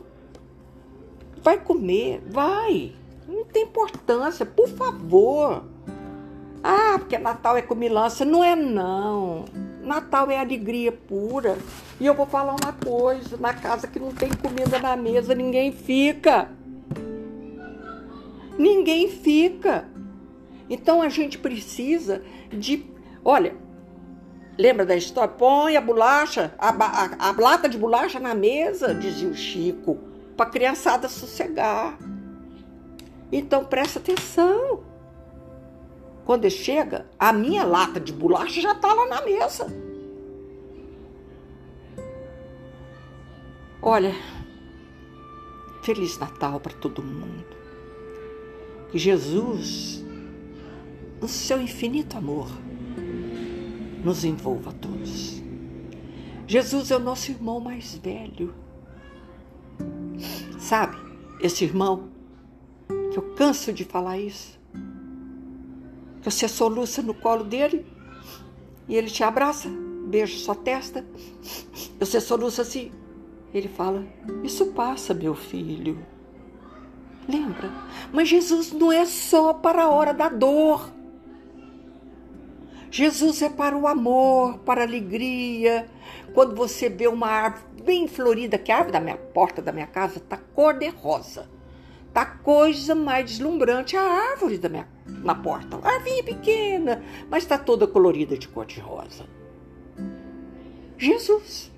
Vai 1.42 1.58
comer, 1.58 2.22
vai. 2.28 2.94
Não 3.28 3.46
tem 3.46 3.64
importância, 3.64 4.46
por 4.46 4.68
favor. 4.68 5.64
Ah, 6.64 6.98
porque 7.00 7.18
Natal 7.18 7.58
é 7.58 7.62
comilança. 7.62 8.24
Não 8.24 8.44
é, 8.44 8.56
não. 8.56 9.46
Natal 9.82 10.30
é 10.30 10.38
alegria 10.38 10.92
pura. 10.92 11.58
E 12.00 12.06
eu 12.06 12.14
vou 12.14 12.26
falar 12.26 12.56
uma 12.64 12.74
coisa: 12.74 13.38
na 13.38 13.54
casa 13.54 13.88
que 13.88 14.00
não 14.00 14.12
tem 14.12 14.30
comida 14.30 14.80
na 14.80 14.96
mesa, 14.96 15.34
ninguém 15.34 15.72
fica. 15.72 16.50
Ninguém 18.58 19.10
fica. 19.10 19.90
Então 20.70 21.02
a 21.02 21.10
gente 21.10 21.38
precisa 21.38 22.22
de. 22.52 22.86
Olha, 23.26 23.56
lembra 24.58 24.86
da 24.86 24.96
história? 24.96 25.34
Põe 25.34 25.76
a 25.76 25.82
bolacha, 25.82 26.54
a, 26.58 26.70
a, 26.70 27.30
a 27.30 27.42
lata 27.42 27.68
de 27.68 27.78
bolacha 27.78 28.20
na 28.20 28.36
mesa, 28.36 28.94
dizia 28.94 29.30
o 29.30 29.36
Chico, 29.36 29.98
para 30.38 30.46
a 30.46 30.50
criançada 30.50 31.10
sossegar. 31.10 31.98
Então 33.32 33.66
presta 33.66 34.00
atenção. 34.00 34.91
Quando 36.26 36.46
ele 36.46 36.54
chega, 36.54 37.08
a 37.18 37.34
minha 37.34 37.64
lata 37.64 38.00
de 38.00 38.14
bolacha 38.14 38.62
já 38.62 38.74
está 38.74 38.94
lá 38.94 39.08
na 39.08 39.22
mesa. 39.22 39.68
Olha, 43.82 44.14
Feliz 45.82 46.18
Natal 46.20 46.60
para 46.60 46.74
todo 46.74 47.02
mundo. 47.02 47.58
Que 48.92 49.00
Jesus, 49.00 50.06
no 51.20 51.28
seu 51.28 51.60
infinito 51.60 52.18
amor, 52.18 52.48
nos 54.04 54.24
envolva 54.24 54.70
a 54.70 54.74
todos. 54.74 55.42
Jesus 56.46 56.92
é 56.92 56.98
o 56.98 57.00
nosso 57.00 57.32
irmão 57.32 57.60
mais 57.60 57.96
velho. 57.96 58.54
Sabe, 60.60 60.96
esse 61.40 61.64
irmão, 61.64 62.10
que 63.12 63.18
eu 63.18 63.34
canso 63.34 63.74
de 63.74 63.84
falar 63.84 64.20
isso, 64.20 64.60
você 66.24 66.48
soluça 66.48 67.02
no 67.02 67.14
colo 67.14 67.44
dele 67.44 67.86
e 68.88 68.96
ele 68.96 69.10
te 69.10 69.24
abraça, 69.24 69.70
beija 70.08 70.38
sua 70.38 70.56
testa. 70.56 71.06
Você 72.00 72.22
soluça 72.22 72.62
assim. 72.62 72.92
Ele 73.54 73.68
fala: 73.68 74.06
Isso 74.44 74.68
passa, 74.68 75.14
meu 75.14 75.36
filho. 75.36 76.06
Lembra? 77.28 77.70
Mas 78.12 78.30
Jesus 78.30 78.72
não 78.72 78.92
é 78.92 79.06
só 79.06 79.54
para 79.54 79.84
a 79.84 79.90
hora 79.90 80.14
da 80.14 80.30
dor. 80.30 80.92
Jesus 82.90 83.42
é 83.42 83.50
para 83.50 83.78
o 83.78 83.88
amor, 83.88 84.60
para 84.60 84.82
a 84.82 84.86
alegria. 84.86 85.88
Quando 86.34 86.56
você 86.56 86.90
vê 86.90 87.08
uma 87.08 87.28
árvore 87.28 87.64
bem 87.84 88.08
florida, 88.08 88.58
que 88.58 88.72
a 88.72 88.76
árvore 88.76 88.94
da 88.94 89.00
minha 89.00 89.18
porta 89.18 89.62
da 89.62 89.72
minha 89.72 89.88
casa 89.88 90.18
está 90.18 90.38
cor 90.38 90.78
de 90.78 90.90
rosa. 90.90 91.50
Tá 92.14 92.26
coisa 92.26 92.94
mais 92.94 93.30
deslumbrante 93.30 93.96
a 93.96 94.02
árvore 94.02 94.58
da 94.58 94.68
minha, 94.68 94.88
na 95.06 95.34
porta. 95.34 95.80
A 95.82 95.94
árvore 95.94 96.24
pequena, 96.24 97.02
mas 97.30 97.44
está 97.44 97.58
toda 97.58 97.88
colorida 97.88 98.38
de 98.38 98.48
cor 98.50 98.66
de 98.66 98.80
rosa. 98.82 99.26
Jesus. 100.98 101.72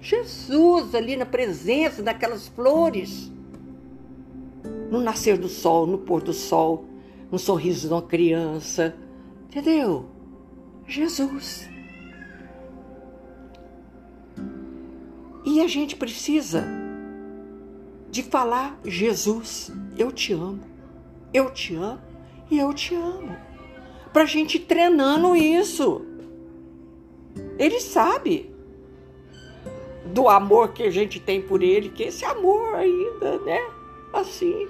Jesus 0.00 0.94
ali 0.94 1.16
na 1.16 1.26
presença 1.26 2.02
daquelas 2.02 2.48
flores. 2.48 3.30
No 4.90 5.00
nascer 5.00 5.36
do 5.36 5.48
sol, 5.48 5.86
no 5.86 5.98
pôr 5.98 6.22
do 6.22 6.32
sol, 6.32 6.86
no 7.30 7.38
sorriso 7.38 7.88
de 7.88 7.94
uma 7.94 8.02
criança. 8.02 8.96
Entendeu? 9.48 10.06
Jesus. 10.86 11.68
E 15.44 15.60
a 15.60 15.68
gente 15.68 15.94
precisa 15.94 16.85
de 18.10 18.22
falar: 18.22 18.78
Jesus, 18.84 19.72
eu 19.96 20.12
te 20.12 20.32
amo, 20.32 20.60
eu 21.32 21.50
te 21.50 21.74
amo 21.74 22.00
e 22.50 22.58
eu 22.58 22.72
te 22.72 22.94
amo. 22.94 23.36
Para 24.12 24.22
a 24.22 24.26
gente 24.26 24.58
treinando 24.58 25.36
isso. 25.36 26.04
Ele 27.58 27.80
sabe 27.80 28.50
do 30.06 30.28
amor 30.28 30.72
que 30.72 30.82
a 30.82 30.90
gente 30.90 31.20
tem 31.20 31.42
por 31.42 31.62
ele, 31.62 31.90
que 31.90 32.04
esse 32.04 32.24
amor 32.24 32.74
ainda, 32.74 33.38
né? 33.40 33.60
Assim, 34.12 34.66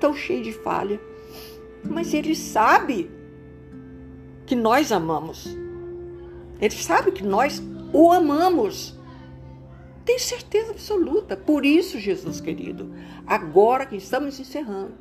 tão 0.00 0.14
cheio 0.14 0.42
de 0.42 0.52
falha. 0.52 1.00
Mas 1.84 2.14
ele 2.14 2.34
sabe 2.34 3.10
que 4.46 4.54
nós 4.54 4.92
amamos. 4.92 5.46
Ele 6.60 6.74
sabe 6.74 7.12
que 7.12 7.22
nós 7.22 7.62
o 7.92 8.12
amamos. 8.12 8.95
Tenho 10.06 10.20
certeza 10.20 10.70
absoluta. 10.70 11.36
Por 11.36 11.66
isso, 11.66 11.98
Jesus 11.98 12.40
querido, 12.40 12.94
agora 13.26 13.84
que 13.84 13.96
estamos 13.96 14.38
encerrando, 14.38 14.94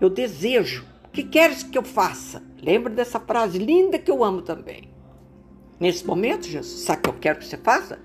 eu 0.00 0.08
desejo. 0.08 0.86
O 1.06 1.10
que 1.10 1.24
queres 1.24 1.64
que 1.64 1.76
eu 1.76 1.82
faça? 1.82 2.42
Lembra 2.62 2.92
dessa 2.92 3.18
frase 3.18 3.58
linda 3.58 3.98
que 3.98 4.10
eu 4.10 4.22
amo 4.22 4.40
também. 4.40 4.88
Nesse 5.80 6.06
momento, 6.06 6.46
Jesus, 6.46 6.82
sabe 6.82 7.00
o 7.00 7.02
que 7.02 7.08
eu 7.08 7.14
quero 7.14 7.38
que 7.40 7.46
você 7.46 7.56
faça? 7.56 7.98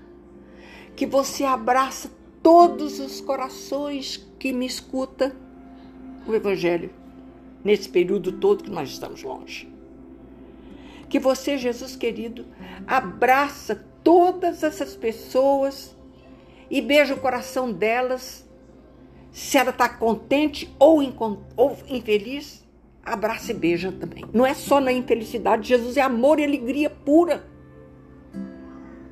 Que 0.96 1.06
você 1.06 1.44
abraça 1.44 2.10
todos 2.42 2.98
os 2.98 3.20
corações 3.20 4.28
que 4.38 4.52
me 4.52 4.66
escutam 4.66 5.32
o 6.26 6.34
Evangelho 6.34 6.90
nesse 7.62 7.88
período 7.88 8.32
todo 8.32 8.64
que 8.64 8.70
nós 8.70 8.88
estamos 8.88 9.22
longe. 9.22 9.72
Que 11.14 11.20
você, 11.20 11.56
Jesus 11.56 11.94
querido, 11.94 12.44
abraça 12.88 13.86
todas 14.02 14.64
essas 14.64 14.96
pessoas 14.96 15.96
e 16.68 16.82
beija 16.82 17.14
o 17.14 17.20
coração 17.20 17.70
delas. 17.70 18.44
Se 19.30 19.56
ela 19.56 19.70
está 19.70 19.88
contente 19.88 20.74
ou, 20.76 21.00
ou 21.56 21.78
infeliz, 21.86 22.66
abraça 23.00 23.52
e 23.52 23.54
beija 23.54 23.92
também. 23.92 24.24
Não 24.32 24.44
é 24.44 24.54
só 24.54 24.80
na 24.80 24.90
infelicidade, 24.90 25.68
Jesus 25.68 25.96
é 25.96 26.00
amor 26.00 26.40
e 26.40 26.44
alegria 26.44 26.90
pura. 26.90 27.46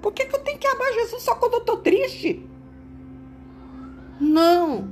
Por 0.01 0.13
que, 0.13 0.25
que 0.25 0.35
eu 0.35 0.41
tenho 0.41 0.59
que 0.59 0.67
amar 0.67 0.93
Jesus 0.95 1.23
só 1.23 1.37
quando 1.37 1.53
eu 1.53 1.61
estou 1.61 1.77
triste? 1.77 2.45
Não, 4.21 4.89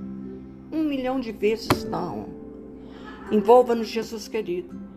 um 0.71 0.85
milhão 0.85 1.19
de 1.19 1.33
vezes 1.33 1.83
não. 1.83 2.29
Envolva-nos, 3.33 3.89
Jesus 3.89 4.29
querido, 4.29 4.90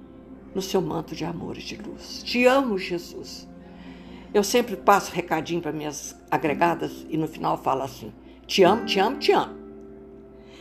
no 0.53 0.61
seu 0.61 0.81
manto 0.81 1.15
de 1.15 1.25
amor 1.25 1.57
e 1.57 1.61
de 1.61 1.75
luz. 1.75 2.21
Te 2.23 2.45
amo, 2.45 2.77
Jesus. 2.77 3.47
Eu 4.33 4.43
sempre 4.43 4.75
passo 4.75 5.11
recadinho 5.11 5.61
para 5.61 5.71
minhas 5.71 6.15
agregadas 6.29 7.05
e 7.09 7.17
no 7.17 7.27
final 7.27 7.57
falo 7.57 7.83
assim: 7.83 8.11
te 8.47 8.63
amo, 8.63 8.85
te 8.85 8.99
amo, 8.99 9.17
te 9.17 9.31
amo. 9.31 9.55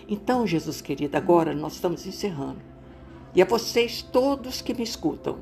Então, 0.09 0.46
Jesus 0.46 0.81
querido, 0.81 1.16
agora 1.16 1.55
nós 1.55 1.74
estamos 1.74 2.07
encerrando. 2.07 2.61
E 3.35 3.40
a 3.40 3.46
vocês 3.46 4.02
todos 4.02 4.61
que 4.61 4.74
me 4.74 4.83
escutam, 4.83 5.38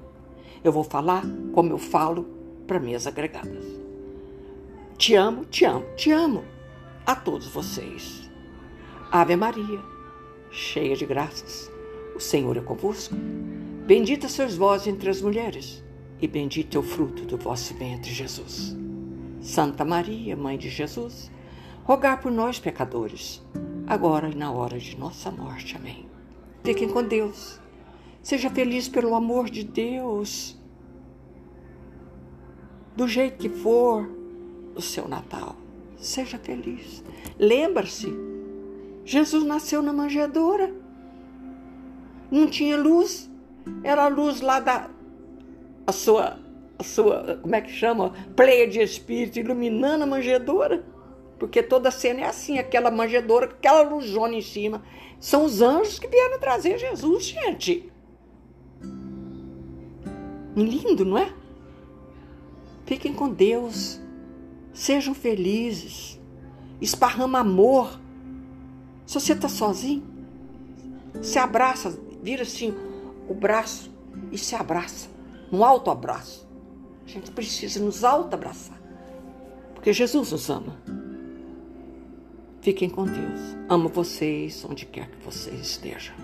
eu 0.63 0.71
vou 0.71 0.85
falar 0.85 1.25
como 1.53 1.73
eu 1.73 1.79
falo 1.79 2.25
para 2.67 2.79
minhas 2.79 3.07
agregadas. 3.07 3.65
Te 4.97 5.15
amo, 5.15 5.45
te 5.45 5.65
amo, 5.65 5.85
te 5.97 6.13
amo 6.13 6.45
a 7.05 7.17
todos 7.17 7.49
vocês. 7.49 8.31
Ave 9.11 9.35
Maria, 9.35 9.81
cheia 10.53 10.95
de 10.95 11.05
graças, 11.05 11.69
o 12.15 12.21
Senhor 12.21 12.57
é 12.57 12.61
convosco. 12.61 13.17
Bendita 13.91 14.29
sois 14.29 14.55
vós 14.55 14.87
entre 14.87 15.11
as 15.11 15.21
mulheres 15.21 15.83
e 16.23 16.29
bendito 16.29 16.77
é 16.77 16.79
o 16.79 16.83
fruto 16.85 17.25
do 17.25 17.37
vosso 17.37 17.75
ventre, 17.75 18.13
Jesus. 18.13 18.77
Santa 19.41 19.85
Maria, 19.85 20.37
Mãe 20.37 20.57
de 20.57 20.71
Jesus, 20.71 21.29
rogar 21.83 22.21
por 22.21 22.31
nós, 22.31 22.61
pecadores, 22.61 23.43
agora 23.89 24.29
e 24.29 24.37
na 24.37 24.53
hora 24.53 24.79
de 24.79 24.97
nossa 24.97 25.29
morte. 25.33 25.75
Amém. 25.75 26.07
Fiquem 26.63 26.89
com 26.89 27.03
Deus. 27.03 27.59
Seja 28.23 28.49
feliz 28.49 28.89
pelo 28.89 29.13
amor 29.13 29.51
de 29.51 29.65
Deus. 29.65 30.57
Do 32.95 33.09
jeito 33.09 33.39
que 33.39 33.49
for 33.49 34.09
o 34.77 34.81
seu 34.81 35.09
Natal, 35.09 35.57
seja 35.97 36.39
feliz. 36.39 37.03
Lembre-se, 37.37 38.15
Jesus 39.05 39.43
nasceu 39.43 39.83
na 39.83 39.93
manjedoura. 39.93 40.73
Não 42.31 42.47
tinha 42.47 42.77
luz, 42.77 43.29
era 43.83 44.05
a 44.05 44.09
luz 44.09 44.41
lá 44.41 44.61
da, 44.61 44.91
a 45.87 45.93
sua, 45.93 46.39
a 46.79 46.83
sua, 46.83 47.39
como 47.43 47.55
é 47.55 47.61
que 47.61 47.73
chama? 47.73 48.13
Pleia 48.37 48.67
de 48.67 48.81
espírito 48.81 49.39
iluminando 49.39 50.05
a 50.05 50.07
manjedoura. 50.07 50.85
Porque 51.39 51.63
toda 51.63 51.91
cena 51.91 52.21
é 52.21 52.25
assim, 52.27 52.59
aquela 52.59 52.91
manjedoura, 52.91 53.47
aquela 53.47 53.83
luzona 53.83 54.35
em 54.35 54.43
cima. 54.43 54.83
São 55.19 55.45
os 55.45 55.63
anjos 55.63 55.99
que 55.99 56.07
vieram 56.07 56.39
trazer 56.39 56.79
Jesus, 56.79 57.25
gente. 57.25 57.91
Lindo, 60.55 61.05
não 61.05 61.17
é? 61.17 61.33
Fiquem 62.85 63.15
com 63.15 63.31
Deus. 63.31 64.01
Sejam 64.75 65.15
felizes. 65.15 66.21
Esparrama 66.81 67.39
amor. 67.41 67.99
Se 69.07 69.15
você 69.15 69.33
está 69.33 69.49
sozinho, 69.49 70.03
se 71.23 71.39
abraça, 71.39 71.99
vira 72.23 72.43
assim 72.43 72.75
o 73.31 73.35
braço 73.35 73.91
e 74.31 74.37
se 74.37 74.55
abraça 74.55 75.09
um 75.53 75.65
alto 75.65 75.91
abraço. 75.91 76.49
A 77.05 77.09
gente 77.09 77.31
precisa 77.33 77.81
nos 77.81 78.05
auto 78.05 78.35
abraçar. 78.35 78.81
Porque 79.75 79.93
Jesus 79.93 80.31
nos 80.31 80.49
ama. 80.49 80.77
Fiquem 82.61 82.89
com 82.89 83.05
Deus. 83.05 83.41
Amo 83.69 83.89
vocês 83.89 84.65
onde 84.65 84.87
quer 84.87 85.11
que 85.11 85.25
vocês 85.25 85.61
estejam. 85.61 86.15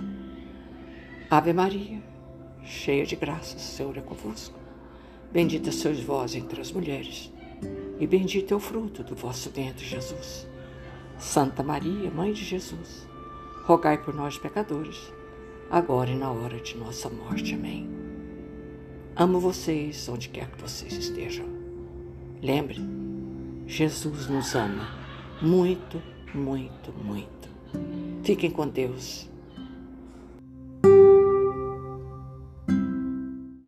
Ave 1.28 1.52
Maria, 1.52 2.00
cheia 2.62 3.04
de 3.04 3.16
graças, 3.16 3.60
o 3.60 3.74
Senhor 3.74 3.96
é 3.98 4.00
convosco. 4.00 4.56
Bendita 5.32 5.72
sois 5.72 5.98
vós 6.00 6.36
entre 6.36 6.60
as 6.60 6.70
mulheres, 6.70 7.32
e 7.98 8.06
bendito 8.06 8.54
é 8.54 8.56
o 8.56 8.60
fruto 8.60 9.02
do 9.02 9.16
vosso 9.16 9.50
ventre, 9.50 9.84
Jesus. 9.84 10.46
Santa 11.18 11.64
Maria, 11.64 12.10
Mãe 12.12 12.32
de 12.32 12.44
Jesus, 12.44 13.08
rogai 13.64 13.98
por 13.98 14.14
nós, 14.14 14.38
pecadores, 14.38 15.12
agora 15.70 16.10
e 16.10 16.16
na 16.16 16.30
hora 16.30 16.60
de 16.60 16.76
nossa 16.76 17.08
morte. 17.08 17.54
Amém. 17.54 17.88
Amo 19.14 19.40
vocês 19.40 20.08
onde 20.08 20.28
quer 20.28 20.50
que 20.50 20.60
vocês 20.60 20.92
estejam. 20.92 21.46
Lembre, 22.42 22.80
Jesus 23.66 24.28
nos 24.28 24.54
ama 24.54 25.06
muito, 25.40 26.02
muito, 26.34 26.92
muito. 26.92 27.48
Fiquem 28.22 28.50
com 28.50 28.66
Deus. 28.66 29.28